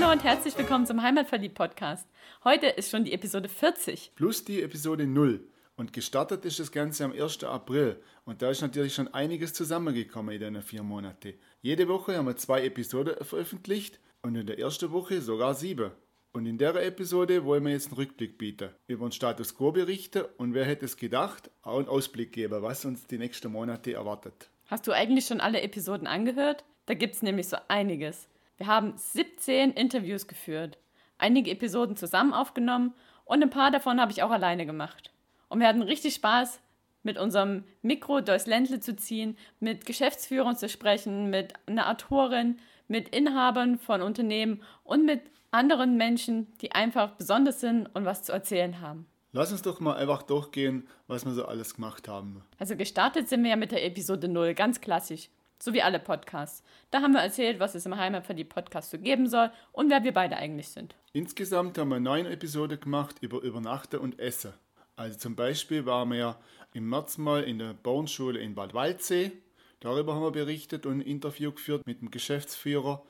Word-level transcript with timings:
Hallo 0.00 0.12
und 0.12 0.22
herzlich 0.22 0.56
willkommen 0.56 0.86
zum 0.86 1.02
Heimatverliebt-Podcast. 1.02 2.06
Heute 2.44 2.68
ist 2.68 2.92
schon 2.92 3.02
die 3.02 3.12
Episode 3.12 3.48
40. 3.48 4.12
Plus 4.14 4.44
die 4.44 4.62
Episode 4.62 5.08
0. 5.08 5.44
Und 5.74 5.92
gestartet 5.92 6.44
ist 6.44 6.60
das 6.60 6.70
Ganze 6.70 7.04
am 7.04 7.10
1. 7.10 7.42
April. 7.42 8.00
Und 8.24 8.40
da 8.40 8.50
ist 8.50 8.60
natürlich 8.60 8.94
schon 8.94 9.12
einiges 9.12 9.54
zusammengekommen 9.54 10.32
in 10.40 10.54
den 10.54 10.62
vier 10.62 10.84
Monaten. 10.84 11.34
Jede 11.62 11.88
Woche 11.88 12.16
haben 12.16 12.26
wir 12.26 12.36
zwei 12.36 12.64
Episoden 12.64 13.16
veröffentlicht 13.24 13.98
und 14.22 14.36
in 14.36 14.46
der 14.46 14.60
ersten 14.60 14.92
Woche 14.92 15.20
sogar 15.20 15.56
sieben. 15.56 15.90
Und 16.32 16.46
in 16.46 16.58
der 16.58 16.76
Episode 16.76 17.44
wollen 17.44 17.64
wir 17.64 17.72
jetzt 17.72 17.88
einen 17.88 17.96
Rückblick 17.96 18.38
bieten, 18.38 18.70
über 18.86 19.04
den 19.04 19.10
Status 19.10 19.56
quo 19.56 19.72
berichten 19.72 20.26
und 20.36 20.54
wer 20.54 20.64
hätte 20.64 20.84
es 20.84 20.96
gedacht, 20.96 21.50
auch 21.62 21.78
einen 21.78 21.88
Ausblick 21.88 22.30
geben, 22.30 22.62
was 22.62 22.84
uns 22.84 23.08
die 23.08 23.18
nächsten 23.18 23.50
Monate 23.50 23.94
erwartet. 23.94 24.48
Hast 24.66 24.86
du 24.86 24.92
eigentlich 24.92 25.26
schon 25.26 25.40
alle 25.40 25.60
Episoden 25.60 26.06
angehört? 26.06 26.64
Da 26.86 26.94
gibt 26.94 27.16
es 27.16 27.22
nämlich 27.22 27.48
so 27.48 27.56
einiges. 27.66 28.28
Wir 28.58 28.66
haben 28.66 28.94
17 28.96 29.72
Interviews 29.72 30.26
geführt, 30.26 30.78
einige 31.16 31.52
Episoden 31.52 31.96
zusammen 31.96 32.34
aufgenommen 32.34 32.92
und 33.24 33.42
ein 33.42 33.50
paar 33.50 33.70
davon 33.70 34.00
habe 34.00 34.10
ich 34.10 34.22
auch 34.22 34.32
alleine 34.32 34.66
gemacht. 34.66 35.12
Und 35.48 35.60
wir 35.60 35.68
hatten 35.68 35.82
richtig 35.82 36.14
Spaß, 36.14 36.60
mit 37.04 37.18
unserem 37.18 37.64
Mikro 37.82 38.20
durchs 38.20 38.46
Ländle 38.46 38.80
zu 38.80 38.96
ziehen, 38.96 39.38
mit 39.60 39.86
Geschäftsführern 39.86 40.56
zu 40.56 40.68
sprechen, 40.68 41.30
mit 41.30 41.54
einer 41.66 41.88
Autorin, 41.88 42.58
mit 42.88 43.10
Inhabern 43.10 43.78
von 43.78 44.02
Unternehmen 44.02 44.62
und 44.82 45.06
mit 45.06 45.22
anderen 45.52 45.96
Menschen, 45.96 46.52
die 46.60 46.72
einfach 46.72 47.12
besonders 47.12 47.60
sind 47.60 47.86
und 47.94 48.04
was 48.04 48.24
zu 48.24 48.32
erzählen 48.32 48.80
haben. 48.80 49.06
Lass 49.32 49.52
uns 49.52 49.62
doch 49.62 49.78
mal 49.78 49.96
einfach 49.96 50.22
durchgehen, 50.22 50.88
was 51.06 51.24
wir 51.24 51.32
so 51.32 51.44
alles 51.44 51.74
gemacht 51.76 52.08
haben. 52.08 52.42
Also 52.58 52.76
gestartet 52.76 53.28
sind 53.28 53.42
wir 53.42 53.50
ja 53.50 53.56
mit 53.56 53.70
der 53.70 53.84
Episode 53.84 54.26
0, 54.26 54.54
ganz 54.54 54.80
klassisch. 54.80 55.28
So 55.60 55.72
wie 55.72 55.82
alle 55.82 55.98
Podcasts. 55.98 56.62
Da 56.90 57.02
haben 57.02 57.12
wir 57.12 57.20
erzählt, 57.20 57.58
was 57.58 57.74
es 57.74 57.84
im 57.84 57.96
Heimat 57.96 58.26
für 58.26 58.34
die 58.34 58.44
Podcasts 58.44 58.90
so 58.90 58.98
geben 58.98 59.28
soll 59.28 59.50
und 59.72 59.90
wer 59.90 60.04
wir 60.04 60.12
beide 60.12 60.36
eigentlich 60.36 60.68
sind. 60.68 60.94
Insgesamt 61.12 61.78
haben 61.78 61.88
wir 61.88 61.98
neun 61.98 62.26
Episoden 62.26 62.78
gemacht 62.78 63.16
über 63.20 63.40
Übernachten 63.42 63.98
und 63.98 64.20
Essen. 64.20 64.52
Also 64.94 65.18
zum 65.18 65.34
Beispiel 65.34 65.84
waren 65.84 66.12
wir 66.12 66.36
im 66.74 66.88
März 66.88 67.18
mal 67.18 67.42
in 67.42 67.58
der 67.58 67.74
Bauernschule 67.74 68.38
in 68.38 68.54
Bad 68.54 68.74
Waldsee. 68.74 69.32
Darüber 69.80 70.14
haben 70.14 70.22
wir 70.22 70.30
berichtet 70.32 70.86
und 70.86 70.98
ein 70.98 71.00
Interview 71.00 71.52
geführt 71.52 71.86
mit 71.86 72.00
dem 72.00 72.10
Geschäftsführer. 72.10 73.04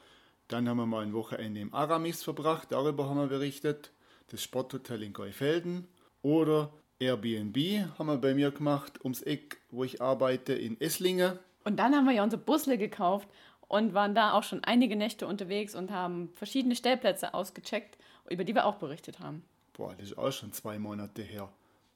Dann 0.49 0.69
haben 0.69 0.79
wir 0.79 0.87
mal 0.87 1.03
ein 1.03 1.13
Wochenende 1.13 1.61
im 1.61 1.75
Aramis 1.75 2.23
verbracht. 2.23 2.73
Darüber 2.73 3.09
haben 3.09 3.19
wir 3.19 3.27
berichtet. 3.27 3.93
Das 4.31 4.43
Sporthotel 4.43 5.03
in 5.03 5.13
Geufelden. 5.13 5.87
Oder 6.23 6.73
Airbnb 6.99 7.57
haben 7.99 8.07
wir 8.07 8.19
bei 8.19 8.35
mir 8.35 8.51
gemacht, 8.51 9.03
ums 9.05 9.23
Eck, 9.23 9.61
wo 9.71 9.85
ich 9.85 10.03
arbeite, 10.03 10.53
in 10.53 10.81
Esslingen. 10.81 11.39
Und 11.69 11.77
dann 11.77 11.95
haben 11.95 12.07
wir 12.07 12.15
ja 12.15 12.23
unsere 12.23 12.41
Busle 12.41 12.79
gekauft 12.79 13.29
und 13.69 13.93
waren 13.93 14.15
da 14.15 14.33
auch 14.33 14.43
schon 14.43 14.65
einige 14.65 14.97
Nächte 14.97 15.27
unterwegs 15.27 15.75
und 15.75 15.91
haben 15.91 16.31
verschiedene 16.33 16.75
Stellplätze 16.75 17.35
ausgecheckt, 17.35 17.99
über 18.31 18.43
die 18.43 18.55
wir 18.55 18.65
auch 18.65 18.77
berichtet 18.77 19.21
haben. 19.21 19.45
Boah, 19.75 19.95
das 19.99 20.13
ist 20.13 20.19
auch 20.19 20.33
schon 20.33 20.51
zwei 20.55 20.79
Monate 20.79 21.21
her. 21.21 21.51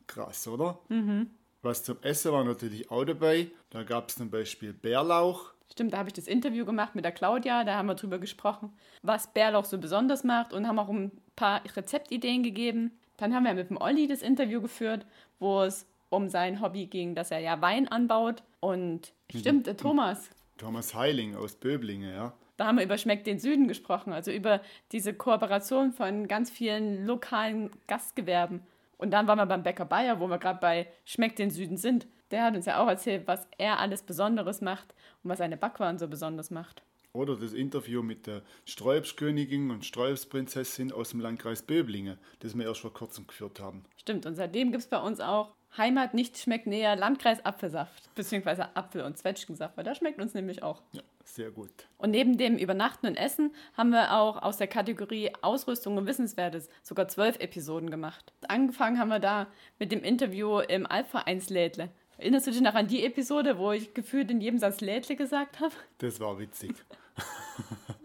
Krass, 0.06 0.46
oder? 0.46 0.78
Mhm. 0.90 1.30
Was 1.62 1.84
zum 1.84 1.96
Essen 2.02 2.32
war 2.32 2.44
natürlich 2.44 2.90
auch 2.90 3.06
dabei. 3.06 3.50
Da 3.70 3.82
gab 3.82 4.10
es 4.10 4.16
zum 4.16 4.28
Beispiel 4.28 4.74
Bärlauch. 4.74 5.54
Stimmt, 5.72 5.94
da 5.94 5.98
habe 5.98 6.10
ich 6.10 6.14
das 6.14 6.26
Interview 6.26 6.66
gemacht 6.66 6.94
mit 6.94 7.06
der 7.06 7.12
Claudia, 7.12 7.64
da 7.64 7.76
haben 7.76 7.86
wir 7.86 7.94
drüber 7.94 8.18
gesprochen, 8.18 8.74
was 9.00 9.32
Bärlauch 9.32 9.64
so 9.64 9.78
besonders 9.78 10.22
macht 10.22 10.52
und 10.52 10.68
haben 10.68 10.78
auch 10.78 10.90
ein 10.90 11.12
paar 11.34 11.62
Rezeptideen 11.64 12.42
gegeben. 12.42 12.90
Dann 13.16 13.34
haben 13.34 13.44
wir 13.44 13.54
mit 13.54 13.70
dem 13.70 13.78
Olli 13.78 14.06
das 14.06 14.20
Interview 14.20 14.60
geführt, 14.60 15.06
wo 15.38 15.62
es 15.62 15.86
um 16.10 16.28
sein 16.28 16.60
Hobby 16.60 16.84
ging, 16.88 17.14
dass 17.14 17.30
er 17.30 17.38
ja 17.38 17.62
Wein 17.62 17.88
anbaut. 17.88 18.42
Und 18.62 19.12
stimmt, 19.28 19.66
der 19.66 19.76
Thomas. 19.76 20.30
Thomas 20.56 20.94
Heiling 20.94 21.34
aus 21.34 21.56
Böblinge, 21.56 22.14
ja. 22.14 22.32
Da 22.56 22.66
haben 22.66 22.76
wir 22.76 22.84
über 22.84 22.96
Schmeckt 22.96 23.26
den 23.26 23.40
Süden 23.40 23.66
gesprochen, 23.66 24.12
also 24.12 24.30
über 24.30 24.60
diese 24.92 25.12
Kooperation 25.12 25.92
von 25.92 26.28
ganz 26.28 26.48
vielen 26.48 27.04
lokalen 27.04 27.70
Gastgewerben. 27.88 28.62
Und 28.98 29.10
dann 29.10 29.26
waren 29.26 29.38
wir 29.38 29.46
beim 29.46 29.64
Bäcker 29.64 29.84
Bayer, 29.84 30.20
wo 30.20 30.28
wir 30.28 30.38
gerade 30.38 30.60
bei 30.60 30.86
Schmeckt 31.04 31.40
den 31.40 31.50
Süden 31.50 31.76
sind. 31.76 32.06
Der 32.30 32.44
hat 32.44 32.54
uns 32.54 32.66
ja 32.66 32.80
auch 32.80 32.86
erzählt, 32.86 33.26
was 33.26 33.48
er 33.58 33.80
alles 33.80 34.04
Besonderes 34.04 34.60
macht 34.60 34.94
und 35.24 35.30
was 35.30 35.38
seine 35.38 35.56
Backwaren 35.56 35.98
so 35.98 36.06
besonders 36.06 36.52
macht. 36.52 36.84
Oder 37.14 37.34
das 37.34 37.54
Interview 37.54 38.02
mit 38.02 38.28
der 38.28 38.42
Sträubskönigin 38.64 39.72
und 39.72 39.84
Sträubsprinzessin 39.84 40.92
aus 40.92 41.10
dem 41.10 41.18
Landkreis 41.18 41.62
Böblingen, 41.62 42.16
das 42.38 42.56
wir 42.56 42.64
erst 42.64 42.80
vor 42.80 42.92
kurzem 42.92 43.26
geführt 43.26 43.58
haben. 43.58 43.84
Stimmt, 43.96 44.24
und 44.24 44.36
seitdem 44.36 44.70
gibt 44.70 44.84
es 44.84 44.88
bei 44.88 44.98
uns 44.98 45.18
auch 45.18 45.52
Heimat 45.76 46.14
nicht 46.14 46.38
schmeckt 46.38 46.66
näher, 46.66 46.96
Landkreis 46.96 47.44
Apfelsaft, 47.44 48.14
beziehungsweise 48.14 48.76
Apfel- 48.76 49.04
und 49.04 49.16
Zwetschgensaft, 49.16 49.76
weil 49.76 49.84
das 49.84 49.98
schmeckt 49.98 50.20
uns 50.20 50.34
nämlich 50.34 50.62
auch. 50.62 50.82
Ja, 50.92 51.02
sehr 51.24 51.50
gut. 51.50 51.70
Und 51.98 52.10
neben 52.10 52.36
dem 52.36 52.58
Übernachten 52.58 53.06
und 53.06 53.16
Essen 53.16 53.54
haben 53.76 53.90
wir 53.90 54.12
auch 54.12 54.42
aus 54.42 54.58
der 54.58 54.66
Kategorie 54.66 55.32
Ausrüstung 55.40 55.96
und 55.96 56.06
Wissenswertes 56.06 56.68
sogar 56.82 57.08
zwölf 57.08 57.38
Episoden 57.38 57.90
gemacht. 57.90 58.32
Angefangen 58.48 58.98
haben 58.98 59.08
wir 59.08 59.20
da 59.20 59.46
mit 59.78 59.92
dem 59.92 60.02
Interview 60.02 60.58
im 60.58 60.86
Alpha-1-Lädle. 60.86 61.88
Erinnerst 62.18 62.46
du 62.46 62.50
dich 62.50 62.60
noch 62.60 62.74
an 62.74 62.86
die 62.86 63.04
Episode, 63.04 63.58
wo 63.58 63.72
ich 63.72 63.94
gefühlt 63.94 64.30
in 64.30 64.40
jedem 64.40 64.58
Satz 64.58 64.80
Lädle 64.80 65.16
gesagt 65.16 65.60
habe? 65.60 65.74
Das 65.98 66.20
war 66.20 66.38
witzig. 66.38 66.74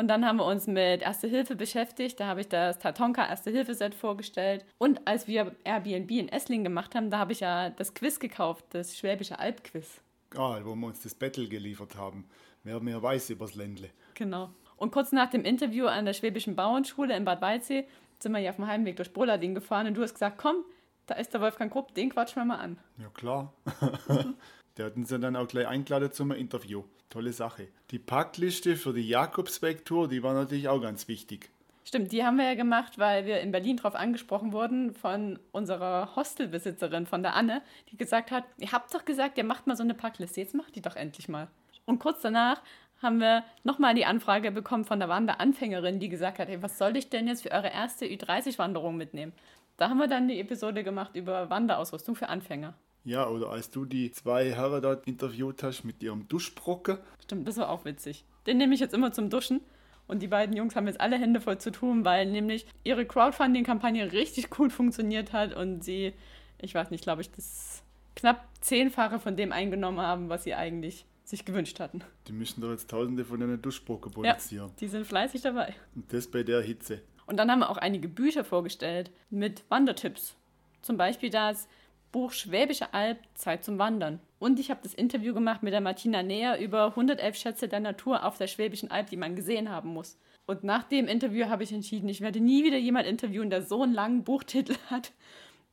Und 0.00 0.08
dann 0.08 0.24
haben 0.24 0.38
wir 0.38 0.46
uns 0.46 0.66
mit 0.66 1.02
Erste 1.02 1.28
Hilfe 1.28 1.56
beschäftigt. 1.56 2.18
Da 2.18 2.26
habe 2.26 2.40
ich 2.40 2.48
das 2.48 2.78
Tatonka 2.78 3.28
Erste 3.28 3.50
Hilfe 3.50 3.74
Set 3.74 3.94
vorgestellt. 3.94 4.64
Und 4.78 5.06
als 5.06 5.28
wir 5.28 5.54
Airbnb 5.62 6.10
in 6.12 6.30
Esslingen 6.30 6.64
gemacht 6.64 6.94
haben, 6.94 7.10
da 7.10 7.18
habe 7.18 7.32
ich 7.32 7.40
ja 7.40 7.68
das 7.68 7.92
Quiz 7.92 8.18
gekauft, 8.18 8.64
das 8.70 8.96
Schwäbische 8.96 9.38
Alb-Quiz. 9.38 10.00
Ah, 10.34 10.58
wo 10.64 10.74
wir 10.74 10.86
uns 10.86 11.02
das 11.02 11.14
Battle 11.14 11.48
geliefert 11.48 11.98
haben. 11.98 12.26
Wer 12.64 12.80
mehr 12.80 13.02
weiß 13.02 13.28
übers 13.28 13.54
Ländle. 13.54 13.90
Genau. 14.14 14.48
Und 14.78 14.90
kurz 14.90 15.12
nach 15.12 15.28
dem 15.28 15.44
Interview 15.44 15.84
an 15.84 16.06
der 16.06 16.14
Schwäbischen 16.14 16.56
Bauernschule 16.56 17.14
in 17.14 17.26
Bad 17.26 17.42
Waldsee 17.42 17.86
sind 18.20 18.32
wir 18.32 18.38
ja 18.38 18.48
auf 18.48 18.56
dem 18.56 18.68
Heimweg 18.68 18.96
durch 18.96 19.12
Bollading 19.12 19.54
gefahren 19.54 19.86
und 19.86 19.92
du 19.98 20.02
hast 20.02 20.14
gesagt, 20.14 20.38
komm, 20.38 20.64
da 21.04 21.16
ist 21.16 21.34
der 21.34 21.42
Wolfgang 21.42 21.70
Krupp, 21.70 21.92
den 21.92 22.08
quatschen 22.08 22.40
wir 22.40 22.46
mal 22.46 22.60
an. 22.60 22.78
Ja, 22.96 23.10
klar. 23.10 23.52
Der 24.76 24.86
hat 24.86 24.96
uns 24.96 25.08
dann 25.08 25.36
auch 25.36 25.48
gleich 25.48 25.66
eingeladen 25.66 26.12
zum 26.12 26.32
Interview. 26.32 26.84
Tolle 27.08 27.32
Sache. 27.32 27.68
Die 27.90 27.98
Packliste 27.98 28.76
für 28.76 28.92
die 28.92 29.08
Jakobsweg-Tour, 29.08 30.08
die 30.08 30.22
war 30.22 30.34
natürlich 30.34 30.68
auch 30.68 30.80
ganz 30.80 31.08
wichtig. 31.08 31.50
Stimmt, 31.84 32.12
die 32.12 32.24
haben 32.24 32.36
wir 32.36 32.44
ja 32.44 32.54
gemacht, 32.54 32.98
weil 32.98 33.26
wir 33.26 33.40
in 33.40 33.50
Berlin 33.50 33.78
darauf 33.78 33.96
angesprochen 33.96 34.52
wurden 34.52 34.94
von 34.94 35.40
unserer 35.50 36.14
Hostelbesitzerin, 36.14 37.06
von 37.06 37.22
der 37.22 37.34
Anne, 37.34 37.62
die 37.90 37.96
gesagt 37.96 38.30
hat, 38.30 38.44
ihr 38.58 38.70
habt 38.70 38.94
doch 38.94 39.04
gesagt, 39.04 39.38
ihr 39.38 39.44
macht 39.44 39.66
mal 39.66 39.76
so 39.76 39.82
eine 39.82 39.94
Packliste, 39.94 40.40
jetzt 40.40 40.54
macht 40.54 40.76
die 40.76 40.82
doch 40.82 40.94
endlich 40.94 41.28
mal. 41.28 41.48
Und 41.86 41.98
kurz 41.98 42.20
danach 42.20 42.62
haben 43.02 43.18
wir 43.18 43.44
nochmal 43.64 43.94
die 43.94 44.04
Anfrage 44.04 44.52
bekommen 44.52 44.84
von 44.84 45.00
der 45.00 45.08
Wanderanfängerin, 45.08 45.98
die 45.98 46.08
gesagt 46.08 46.38
hat, 46.38 46.48
hey, 46.48 46.62
was 46.62 46.78
soll 46.78 46.96
ich 46.96 47.08
denn 47.08 47.26
jetzt 47.26 47.42
für 47.42 47.50
eure 47.50 47.72
erste 47.72 48.04
Ü30-Wanderung 48.04 48.96
mitnehmen? 48.96 49.32
Da 49.76 49.88
haben 49.88 49.98
wir 49.98 50.06
dann 50.06 50.28
die 50.28 50.38
Episode 50.38 50.84
gemacht 50.84 51.16
über 51.16 51.48
Wanderausrüstung 51.48 52.14
für 52.14 52.28
Anfänger. 52.28 52.74
Ja, 53.04 53.28
oder 53.28 53.50
als 53.50 53.70
du 53.70 53.84
die 53.84 54.10
zwei 54.12 54.52
Herren 54.52 54.82
dort 54.82 55.06
interviewt 55.06 55.62
hast 55.62 55.84
mit 55.84 56.02
ihrem 56.02 56.28
Duschbrocken. 56.28 56.98
Stimmt, 57.22 57.48
das 57.48 57.56
war 57.56 57.70
auch 57.70 57.84
witzig. 57.84 58.24
Den 58.46 58.58
nehme 58.58 58.74
ich 58.74 58.80
jetzt 58.80 58.94
immer 58.94 59.12
zum 59.12 59.30
Duschen. 59.30 59.60
Und 60.06 60.22
die 60.22 60.28
beiden 60.28 60.56
Jungs 60.56 60.74
haben 60.74 60.88
jetzt 60.88 61.00
alle 61.00 61.16
Hände 61.16 61.40
voll 61.40 61.58
zu 61.58 61.70
tun, 61.70 62.04
weil 62.04 62.26
nämlich 62.26 62.66
ihre 62.82 63.06
Crowdfunding-Kampagne 63.06 64.10
richtig 64.10 64.50
gut 64.50 64.72
funktioniert 64.72 65.32
hat 65.32 65.54
und 65.54 65.84
sie, 65.84 66.14
ich 66.58 66.74
weiß 66.74 66.90
nicht, 66.90 67.04
glaube 67.04 67.22
ich, 67.22 67.30
das 67.30 67.84
knapp 68.16 68.44
zehnfache 68.60 69.20
von 69.20 69.36
dem 69.36 69.52
eingenommen 69.52 70.00
haben, 70.00 70.28
was 70.28 70.42
sie 70.42 70.54
eigentlich 70.54 71.06
sich 71.22 71.44
gewünscht 71.44 71.78
hatten. 71.78 72.02
Die 72.26 72.32
müssen 72.32 72.60
doch 72.60 72.70
jetzt 72.70 72.90
tausende 72.90 73.24
von 73.24 73.40
einer 73.40 73.56
Duschbrocken 73.56 74.10
produzieren. 74.10 74.66
Ja, 74.66 74.74
die 74.80 74.88
sind 74.88 75.06
fleißig 75.06 75.42
dabei. 75.42 75.74
Und 75.94 76.12
das 76.12 76.26
bei 76.26 76.42
der 76.42 76.60
Hitze. 76.60 77.02
Und 77.26 77.36
dann 77.36 77.48
haben 77.48 77.60
wir 77.60 77.70
auch 77.70 77.78
einige 77.78 78.08
Bücher 78.08 78.42
vorgestellt 78.42 79.12
mit 79.30 79.62
Wandertipps. 79.68 80.34
Zum 80.82 80.96
Beispiel 80.96 81.30
das 81.30 81.68
Buch 82.12 82.32
Schwäbische 82.32 82.92
Alb, 82.92 83.18
Zeit 83.34 83.64
zum 83.64 83.78
Wandern. 83.78 84.20
Und 84.38 84.58
ich 84.58 84.70
habe 84.70 84.80
das 84.82 84.94
Interview 84.94 85.34
gemacht 85.34 85.62
mit 85.62 85.72
der 85.72 85.80
Martina 85.80 86.22
Näher 86.22 86.58
über 86.58 86.86
111 86.86 87.36
Schätze 87.36 87.68
der 87.68 87.80
Natur 87.80 88.24
auf 88.24 88.38
der 88.38 88.46
Schwäbischen 88.46 88.90
Alb, 88.90 89.10
die 89.10 89.16
man 89.16 89.36
gesehen 89.36 89.70
haben 89.70 89.90
muss. 89.90 90.18
Und 90.46 90.64
nach 90.64 90.84
dem 90.84 91.06
Interview 91.06 91.46
habe 91.48 91.62
ich 91.62 91.72
entschieden, 91.72 92.08
ich 92.08 92.20
werde 92.20 92.40
nie 92.40 92.64
wieder 92.64 92.78
jemand 92.78 93.06
interviewen, 93.06 93.50
der 93.50 93.62
so 93.62 93.82
einen 93.82 93.94
langen 93.94 94.24
Buchtitel 94.24 94.74
hat, 94.88 95.12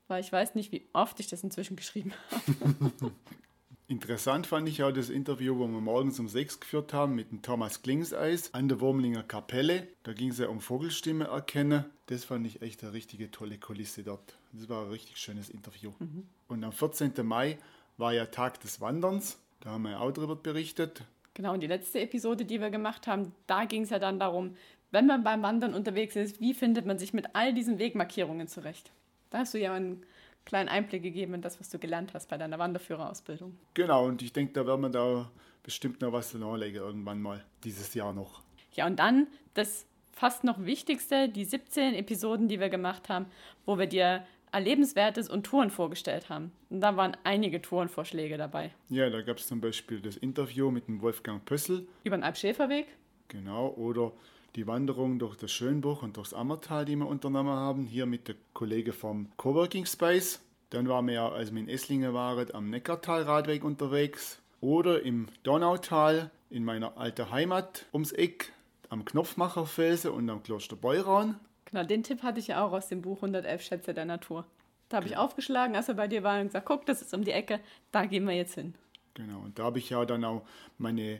weil 0.07 0.22
ich 0.22 0.31
weiß 0.31 0.56
nicht, 0.56 0.72
wie 0.72 0.88
oft 0.94 1.19
ich 1.19 1.28
das 1.28 1.44
inzwischen 1.44 1.75
geschrieben 1.75 2.13
habe. 2.31 3.12
Interessant 3.89 4.48
fand 4.48 4.68
ich 4.68 4.84
auch 4.84 4.92
das 4.92 5.10
Interview, 5.10 5.57
wo 5.57 5.66
wir 5.66 5.80
morgens 5.80 6.19
um 6.19 6.28
sechs 6.28 6.60
geführt 6.60 6.92
haben 6.92 7.16
mit 7.16 7.31
dem 7.31 7.42
Thomas 7.42 7.81
Klingseis 7.84 8.54
an 8.54 8.68
der 8.68 8.81
Wurmlinger 8.81 9.24
Kapelle. 9.24 9.88
Da 10.04 10.12
ging 10.12 10.30
es 10.30 10.39
ja 10.39 10.50
um 10.50 10.60
Vogelstimme 10.60 11.25
erkennen. 11.25 11.86
Das 12.07 12.25
fand 12.25 12.45
ich 12.45 12.62
echt 12.62 12.84
eine 12.84 12.92
richtige 12.92 13.31
tolle 13.31 13.57
Kulisse 13.57 14.04
dort. 14.04 14.38
Das 14.51 14.68
war 14.68 14.84
ein 14.84 14.92
richtig 14.92 15.18
schönes 15.18 15.50
Interview. 15.50 15.94
Mhm. 16.00 16.28
Und 16.50 16.66
am 16.66 16.74
14. 16.74 17.13
Mai 17.24 17.57
war 17.95 18.12
ja 18.12 18.25
Tag 18.25 18.60
des 18.60 18.81
Wanderns. 18.81 19.39
Da 19.62 19.69
haben 19.69 19.84
wir 19.84 19.92
ja 19.92 20.00
auch 20.00 20.12
darüber 20.12 20.36
berichtet. 20.36 21.04
Genau, 21.33 21.54
und 21.54 21.62
die 21.62 21.68
letzte 21.68 22.01
Episode, 22.01 22.44
die 22.44 22.60
wir 22.60 22.69
gemacht 22.69 23.07
haben, 23.07 23.31
da 23.45 23.63
ging 23.63 23.83
es 23.83 23.90
ja 23.90 24.00
dann 24.00 24.19
darum, 24.19 24.57
wenn 24.92 25.06
man 25.06 25.24
beim 25.24 25.42
Wandern 25.44 25.74
unterwegs 25.74 26.18
ist, 26.18 26.42
wie 26.42 26.54
findet 26.54 26.86
man 26.86 27.00
sich 27.00 27.13
mit 27.13 27.36
all 27.36 27.54
diesen 27.54 27.80
Wegmarkierungen 27.80 28.50
zurecht? 28.50 28.92
Da 29.30 29.40
hast 29.40 29.54
du 29.54 29.60
ja 29.60 29.74
einen 29.74 30.04
kleinen 30.47 30.69
Einblick 30.69 31.03
gegeben 31.03 31.35
in 31.35 31.41
das, 31.41 31.59
was 31.59 31.69
du 31.69 31.77
gelernt 31.77 32.13
hast 32.13 32.29
bei 32.29 32.38
deiner 32.38 32.57
Wanderführerausbildung. 32.57 33.57
Genau, 33.73 34.05
und 34.05 34.21
ich 34.21 34.33
denke, 34.33 34.53
da 34.53 34.65
werden 34.65 34.81
wir 34.81 34.89
da 34.89 35.29
bestimmt 35.61 36.01
noch 36.01 36.13
was 36.13 36.33
nachlegen 36.33 36.81
irgendwann 36.81 37.21
mal 37.21 37.44
dieses 37.65 37.94
Jahr 37.94 38.13
noch. 38.13 38.41
Ja, 38.71 38.88
und 38.88 38.97
dann 38.97 39.27
das 39.53 39.85
fast 40.13 40.45
noch 40.45 40.63
wichtigste, 40.63 41.27
die 41.27 41.44
17 41.44 41.94
Episoden, 41.94 42.47
die 42.47 42.59
wir 42.59 42.69
gemacht 42.69 43.09
haben, 43.09 43.25
wo 43.65 43.77
wir 43.77 43.88
dir 43.88 44.25
Erlebenswertes 44.53 45.29
und 45.29 45.45
Touren 45.45 45.69
vorgestellt 45.69 46.29
haben. 46.29 46.53
Und 46.69 46.79
da 46.79 46.95
waren 46.95 47.17
einige 47.25 47.61
Tourenvorschläge 47.61 48.38
dabei. 48.38 48.71
Ja, 48.89 49.09
da 49.09 49.21
gab 49.21 49.38
es 49.38 49.47
zum 49.47 49.59
Beispiel 49.59 49.99
das 49.99 50.15
Interview 50.15 50.71
mit 50.71 50.88
dem 50.88 51.01
Wolfgang 51.01 51.44
Pössl. 51.44 51.85
Über 52.05 52.15
den 52.15 52.23
Alpschäferweg. 52.23 52.88
Genau, 53.27 53.67
oder 53.73 54.13
die 54.57 54.65
Wanderung 54.65 55.19
durch 55.19 55.38
das 55.38 55.51
Schönbuch 55.51 56.01
und 56.01 56.18
durchs 56.18 56.33
Ammertal, 56.33 56.83
die 56.83 56.95
wir 56.95 57.07
unternommen 57.07 57.54
haben, 57.54 57.86
hier 57.86 58.07
mit 58.07 58.27
der 58.27 58.36
Kollege 58.54 58.92
vom 58.92 59.30
Coworking 59.38 59.86
Space. 59.86 60.42
Dann 60.71 60.89
waren 60.89 61.06
wir 61.06 61.13
ja, 61.13 61.30
als 61.30 61.54
wir 61.54 61.62
in 61.62 61.69
Esslingen 61.69 62.15
waren, 62.15 62.54
am 62.54 62.71
Neckartal-Radweg 62.71 63.63
unterwegs. 63.63 64.42
Oder 64.59 65.04
im 65.04 65.27
Donautal 65.44 66.31
in 66.50 66.65
meiner 66.65 66.98
alten 66.98 67.30
Heimat 67.30 67.86
ums 67.94 68.12
Eck, 68.12 68.51
am 68.89 69.06
Knopfmacherfelsen 69.06 70.09
und 70.09 70.27
am 70.27 70.42
Kloster 70.42 70.75
Beuran. 70.75 71.39
Genau, 71.65 71.83
den 71.83 72.01
Tipp 72.01 72.24
hatte 72.24 72.39
ich 72.39 72.48
ja 72.48 72.65
auch 72.65 72.71
aus 72.71 72.88
dem 72.88 73.04
Buch 73.04 73.18
111 73.18 73.62
Schätze 73.62 73.94
der 73.94 74.06
Natur. 74.06 74.44
Da 74.89 74.98
habe 74.98 75.07
ich 75.07 75.18
aufgeschlagen, 75.18 75.75
als 75.75 75.88
er 75.88 75.94
bei 75.94 76.07
dir 76.07 76.24
war 76.24 76.39
und 76.39 76.48
gesagt, 76.48 76.65
guck, 76.65 76.86
das 76.88 77.04
ist 77.04 77.13
um 77.13 77.24
die 77.24 77.31
Ecke, 77.31 77.59
da 77.92 78.06
gehen 78.06 78.25
wir 78.25 78.33
jetzt 78.33 78.56
hin. 78.56 78.74
Genau, 79.13 79.39
und 79.42 79.59
da 79.59 79.65
habe 79.65 79.77
ich 79.77 79.92
ja 79.92 80.04
dann 80.06 80.25
auch 80.25 80.42
meine 80.80 81.19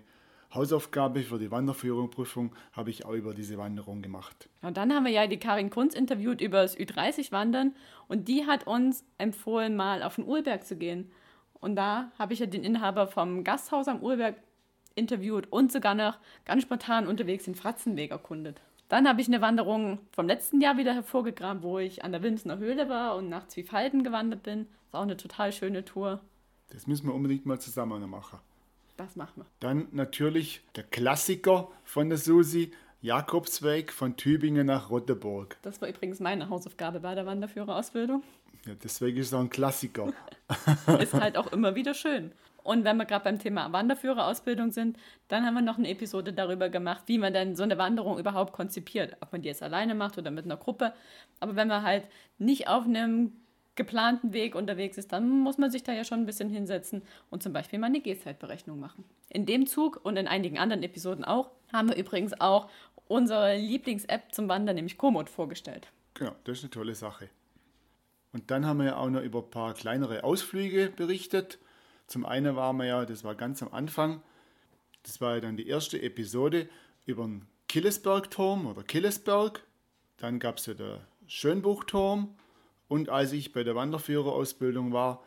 Hausaufgabe 0.54 1.22
für 1.22 1.40
die 1.40 1.52
Wanderführungprüfung 1.52 2.56
habe 2.72 2.90
ich 2.90 3.06
auch 3.06 3.14
über 3.14 3.34
diese 3.34 3.58
Wanderung 3.58 4.02
gemacht. 4.02 4.50
Und 4.62 4.78
dann 4.78 4.94
haben 4.94 5.06
wir 5.06 5.12
ja 5.12 5.28
die 5.28 5.40
Karin 5.40 5.70
Kunz 5.70 5.94
interviewt 5.94 6.42
über 6.42 6.62
das 6.62 6.78
Ü30-Wandern 6.78 7.76
und 8.08 8.28
die 8.28 8.46
hat 8.46 8.66
uns 8.66 9.04
empfohlen, 9.18 9.76
mal 9.76 10.04
auf 10.04 10.16
den 10.16 10.26
Urberg 10.26 10.66
zu 10.66 10.78
gehen. 10.78 11.12
Und 11.60 11.76
da 11.76 12.12
habe 12.18 12.34
ich 12.34 12.40
ja 12.40 12.46
den 12.46 12.64
Inhaber 12.64 13.08
vom 13.08 13.44
Gasthaus 13.44 13.88
am 13.88 14.02
Urberg 14.02 14.36
interviewt 14.96 15.52
und 15.52 15.72
sogar 15.72 15.96
noch 15.96 16.18
ganz 16.46 16.64
spontan 16.64 17.08
unterwegs 17.08 17.46
den 17.46 17.56
Fratzenweg 17.56 18.12
erkundet. 18.12 18.62
Dann 18.90 19.08
habe 19.08 19.20
ich 19.20 19.28
eine 19.28 19.42
Wanderung 19.42 20.00
vom 20.12 20.28
letzten 20.28 20.62
Jahr 20.62 20.78
wieder 20.78 20.94
hervorgegraben, 20.94 21.62
wo 21.62 21.78
ich 21.78 22.06
an 22.06 22.14
der 22.14 22.24
Wilmsner 22.24 22.58
Höhle 22.58 22.88
war 22.88 23.18
und 23.18 23.28
nach 23.28 23.48
Zwiefalten 23.48 24.04
gewandert 24.04 24.44
bin. 24.44 24.60
Das 24.66 24.88
ist 24.88 24.96
auch 24.96 25.02
eine 25.02 25.18
total 25.18 25.52
schöne 25.52 25.84
Tour. 25.84 26.22
Das 26.70 26.88
müssen 26.88 27.08
wir 27.08 27.14
unbedingt 27.14 27.46
mal 27.46 27.60
zusammen 27.60 28.10
machen. 28.10 28.40
Das 28.98 29.16
machen 29.16 29.34
wir. 29.38 29.46
Dann 29.60 29.88
natürlich 29.92 30.62
der 30.76 30.84
Klassiker 30.84 31.70
von 31.84 32.10
der 32.10 32.18
Susi, 32.18 32.72
Jakobsweg 33.02 33.94
von 33.94 34.18
Tübingen 34.18 34.66
nach 34.66 34.90
Rotteburg. 34.90 35.56
Das 35.62 35.80
war 35.82 35.88
übrigens 35.88 36.20
meine 36.20 36.50
Hausaufgabe 36.50 37.00
bei 37.00 37.14
der 37.14 37.26
Wanderführerausbildung. 37.28 38.24
Ja, 38.66 38.74
deswegen 38.84 39.18
ist 39.18 39.28
es 39.28 39.34
auch 39.34 39.40
ein 39.40 39.50
Klassiker. 39.50 40.12
ist 41.00 41.14
halt 41.14 41.38
auch 41.38 41.52
immer 41.54 41.76
wieder 41.76 41.94
schön. 41.94 42.32
Und 42.64 42.84
wenn 42.84 42.98
wir 42.98 43.06
gerade 43.06 43.24
beim 43.24 43.40
Thema 43.40 43.72
Wanderführerausbildung 43.72 44.72
sind, 44.72 44.98
dann 45.30 45.46
haben 45.46 45.54
wir 45.54 45.62
noch 45.62 45.78
eine 45.78 45.88
Episode 45.88 46.34
darüber 46.34 46.68
gemacht, 46.68 47.04
wie 47.06 47.18
man 47.18 47.32
denn 47.32 47.56
so 47.56 47.64
eine 47.64 47.78
Wanderung 47.78 48.20
überhaupt 48.20 48.52
konzipiert. 48.52 49.16
Ob 49.22 49.32
man 49.32 49.42
die 49.42 49.48
jetzt 49.48 49.64
alleine 49.64 49.96
macht 49.96 50.18
oder 50.18 50.32
mit 50.32 50.44
einer 50.44 50.58
Gruppe. 50.58 50.92
Aber 51.40 51.56
wenn 51.56 51.70
man 51.70 51.84
halt 51.84 52.10
nicht 52.40 52.68
auf 52.68 52.84
einem 52.84 53.32
geplanten 53.78 54.34
Weg 54.34 54.56
unterwegs 54.56 54.98
ist, 54.98 55.14
dann 55.14 55.30
muss 55.30 55.58
man 55.58 55.72
sich 55.72 55.84
da 55.84 55.94
ja 55.94 56.04
schon 56.04 56.20
ein 56.20 56.26
bisschen 56.26 56.50
hinsetzen 56.50 57.02
und 57.30 57.42
zum 57.42 57.54
Beispiel 57.54 57.80
mal 57.80 57.88
eine 57.88 58.02
Gehzeitberechnung 58.02 58.80
machen. 58.80 59.06
In 59.30 59.46
dem 59.46 59.66
Zug 59.66 60.02
und 60.04 60.18
in 60.18 60.28
einigen 60.28 60.60
anderen 60.60 60.84
Episoden 60.84 61.24
auch 61.24 61.52
haben 61.72 61.90
wir 61.90 61.96
übrigens 61.96 62.40
auch 62.42 62.70
unsere 63.08 63.56
Lieblings-App 63.56 64.34
zum 64.34 64.50
Wandern, 64.50 64.76
nämlich 64.76 64.98
Komoot, 64.98 65.30
vorgestellt. 65.30 65.88
Genau, 66.16 66.36
das 66.44 66.58
ist 66.58 66.64
eine 66.66 66.72
tolle 66.72 66.96
Sache. 66.96 67.30
Und 68.34 68.52
dann 68.52 68.66
haben 68.66 68.80
wir 68.80 68.88
ja 68.88 68.98
auch 68.98 69.10
noch 69.10 69.22
über 69.22 69.40
ein 69.40 69.50
paar 69.50 69.74
kleinere 69.74 70.24
Ausflüge 70.24 70.92
berichtet. 70.94 71.60
Zum 72.08 72.26
einen 72.26 72.56
waren 72.56 72.78
wir 72.78 72.86
ja, 72.86 73.06
das 73.06 73.24
war 73.24 73.36
ganz 73.36 73.62
am 73.64 73.72
Anfang, 73.72 74.22
das 75.04 75.22
war 75.22 75.36
ja 75.36 75.42
dann 75.42 75.56
die 75.56 75.68
erste 75.68 76.02
Episode 76.02 76.68
über 77.06 77.24
den 77.24 77.46
Killesbergturm 77.70 78.68
oder 78.68 78.84
Killesberg. 78.84 79.64
Dann 80.18 80.40
gab 80.40 80.58
es 80.58 80.66
ja 80.66 80.74
den 80.74 81.00
Schönbuchturm 81.28 82.36
und 82.88 83.10
als 83.10 83.32
ich 83.34 83.54
bei 83.54 83.64
der 83.64 83.76
Wanderführerausbildung 83.76 84.94
war 84.94 85.24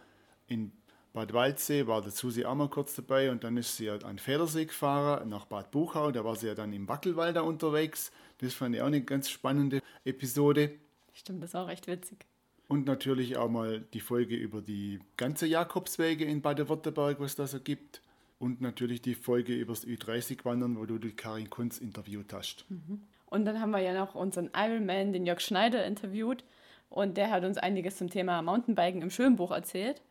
in 0.47 0.73
Bad 1.13 1.33
Waldsee, 1.33 1.87
war 1.87 2.03
der 2.03 2.13
Susi 2.13 2.45
auch 2.45 2.55
mal 2.55 2.69
kurz 2.69 2.95
dabei 2.95 3.31
und 3.31 3.43
dann 3.43 3.57
ist 3.57 3.77
sie 3.77 3.91
an 3.91 4.19
Federsee 4.19 4.67
gefahren 4.67 5.29
nach 5.29 5.47
Bad 5.47 5.71
Buchau. 5.73 6.13
Da 6.13 6.25
war 6.25 6.37
sie 6.37 6.47
ja 6.47 6.55
dann 6.55 6.73
im 6.73 6.89
Wackelwald 6.89 7.37
da 7.37 7.41
unterwegs. 7.41 8.13
Das 8.39 8.55
fand 8.55 8.77
ich 8.77 8.83
auch 8.83 8.87
eine 8.87 9.03
ganz 9.03 9.29
spannende 9.29 9.83
Episode. 10.05 10.73
Stimmt, 11.13 11.43
das 11.43 11.51
ist 11.51 11.57
auch 11.57 11.67
recht 11.67 11.89
witzig. 11.89 12.27
Und 12.69 12.87
natürlich 12.87 13.37
auch 13.37 13.51
mal 13.51 13.81
die 13.93 14.01
Folge 14.01 14.37
über 14.37 14.63
die 14.63 15.01
ganze 15.17 15.49
Jakobswege 15.49 16.25
in 16.25 16.41
Baden-Württemberg, 16.41 17.19
was 17.19 17.35
das 17.35 17.51
so 17.51 17.61
gibt. 17.61 18.01
Und 18.39 18.61
natürlich 18.61 19.03
die 19.03 19.17
Folge 19.17 19.55
über 19.55 19.73
das 19.73 19.85
Ü30-Wandern, 19.85 20.79
wo 20.79 20.87
du 20.87 20.99
die 20.99 21.11
Karin 21.11 21.51
Kunz 21.51 21.79
interviewt 21.79 22.33
hast. 22.33 22.65
Mhm. 22.71 23.03
Und 23.27 23.45
dann 23.45 23.61
haben 23.61 23.73
wir 23.73 23.81
ja 23.81 23.93
noch 23.93 24.15
unseren 24.15 24.51
Ironman, 24.55 25.13
den 25.13 25.27
Jörg 25.27 25.41
Schneider, 25.41 25.85
interviewt. 25.85 26.45
Und 26.91 27.17
der 27.17 27.31
hat 27.31 27.45
uns 27.45 27.57
einiges 27.57 27.97
zum 27.97 28.11
Thema 28.11 28.43
Mountainbiken 28.43 29.01
im 29.01 29.11
Schönbuch 29.11 29.53
erzählt. 29.53 30.03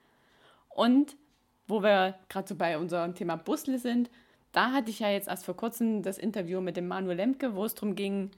Und 0.70 1.16
wo 1.68 1.84
wir 1.84 2.16
gerade 2.30 2.48
so 2.48 2.56
bei 2.56 2.78
unserem 2.78 3.14
Thema 3.14 3.36
Busle 3.36 3.78
sind, 3.78 4.10
da 4.52 4.72
hatte 4.72 4.90
ich 4.90 5.00
ja 5.00 5.10
jetzt 5.10 5.28
erst 5.28 5.46
vor 5.46 5.56
kurzem 5.56 6.02
das 6.02 6.18
Interview 6.18 6.62
mit 6.62 6.78
dem 6.78 6.88
Manuel 6.88 7.18
Lemke, 7.18 7.54
wo 7.54 7.66
es 7.66 7.76
darum 7.76 7.96
ging, 7.96 8.31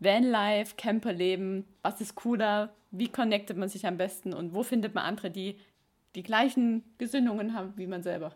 Vanlife, 0.00 0.74
Camperleben, 0.76 1.64
was 1.82 2.00
ist 2.00 2.14
cooler, 2.14 2.74
wie 2.90 3.08
connectet 3.08 3.56
man 3.56 3.68
sich 3.68 3.86
am 3.86 3.96
besten 3.96 4.34
und 4.34 4.54
wo 4.54 4.62
findet 4.62 4.94
man 4.94 5.04
andere, 5.04 5.30
die 5.30 5.56
die 6.14 6.22
gleichen 6.22 6.84
Gesinnungen 6.98 7.54
haben 7.54 7.72
wie 7.76 7.86
man 7.86 8.02
selber. 8.02 8.34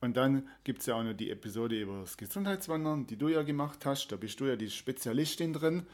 Und 0.00 0.16
dann 0.16 0.48
gibt 0.62 0.80
es 0.80 0.86
ja 0.86 0.94
auch 0.94 1.02
noch 1.02 1.12
die 1.12 1.30
Episode 1.30 1.80
über 1.80 2.00
das 2.00 2.16
Gesundheitswandern, 2.16 3.06
die 3.06 3.16
du 3.16 3.28
ja 3.28 3.42
gemacht 3.42 3.84
hast. 3.84 4.08
Da 4.08 4.16
bist 4.16 4.38
du 4.38 4.46
ja 4.46 4.54
die 4.54 4.70
Spezialistin 4.70 5.52
drin. 5.52 5.86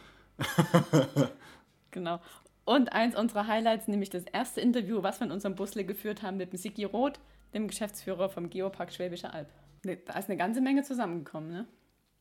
genau. 1.91 2.21
Und 2.65 2.93
eins 2.93 3.15
unserer 3.15 3.47
Highlights, 3.47 3.89
nämlich 3.89 4.11
das 4.11 4.25
erste 4.25 4.61
Interview, 4.61 5.03
was 5.03 5.21
wir 5.21 5.27
in 5.27 5.33
unserem 5.33 5.55
Busle 5.55 5.85
geführt 5.85 6.23
haben 6.23 6.39
mit 6.39 6.53
dem 6.53 6.59
Sigi 6.59 6.85
Roth, 6.85 7.21
dem 7.53 7.69
Geschäftsführer 7.69 8.29
vom 8.29 8.49
Geopark 8.49 8.93
Schwäbische 8.93 9.33
Alb. 9.33 9.49
Da 9.83 10.19
ist 10.19 10.29
eine 10.29 10.39
ganze 10.39 10.63
Menge 10.63 10.83
zusammengekommen, 10.83 11.51
ne? 11.51 11.67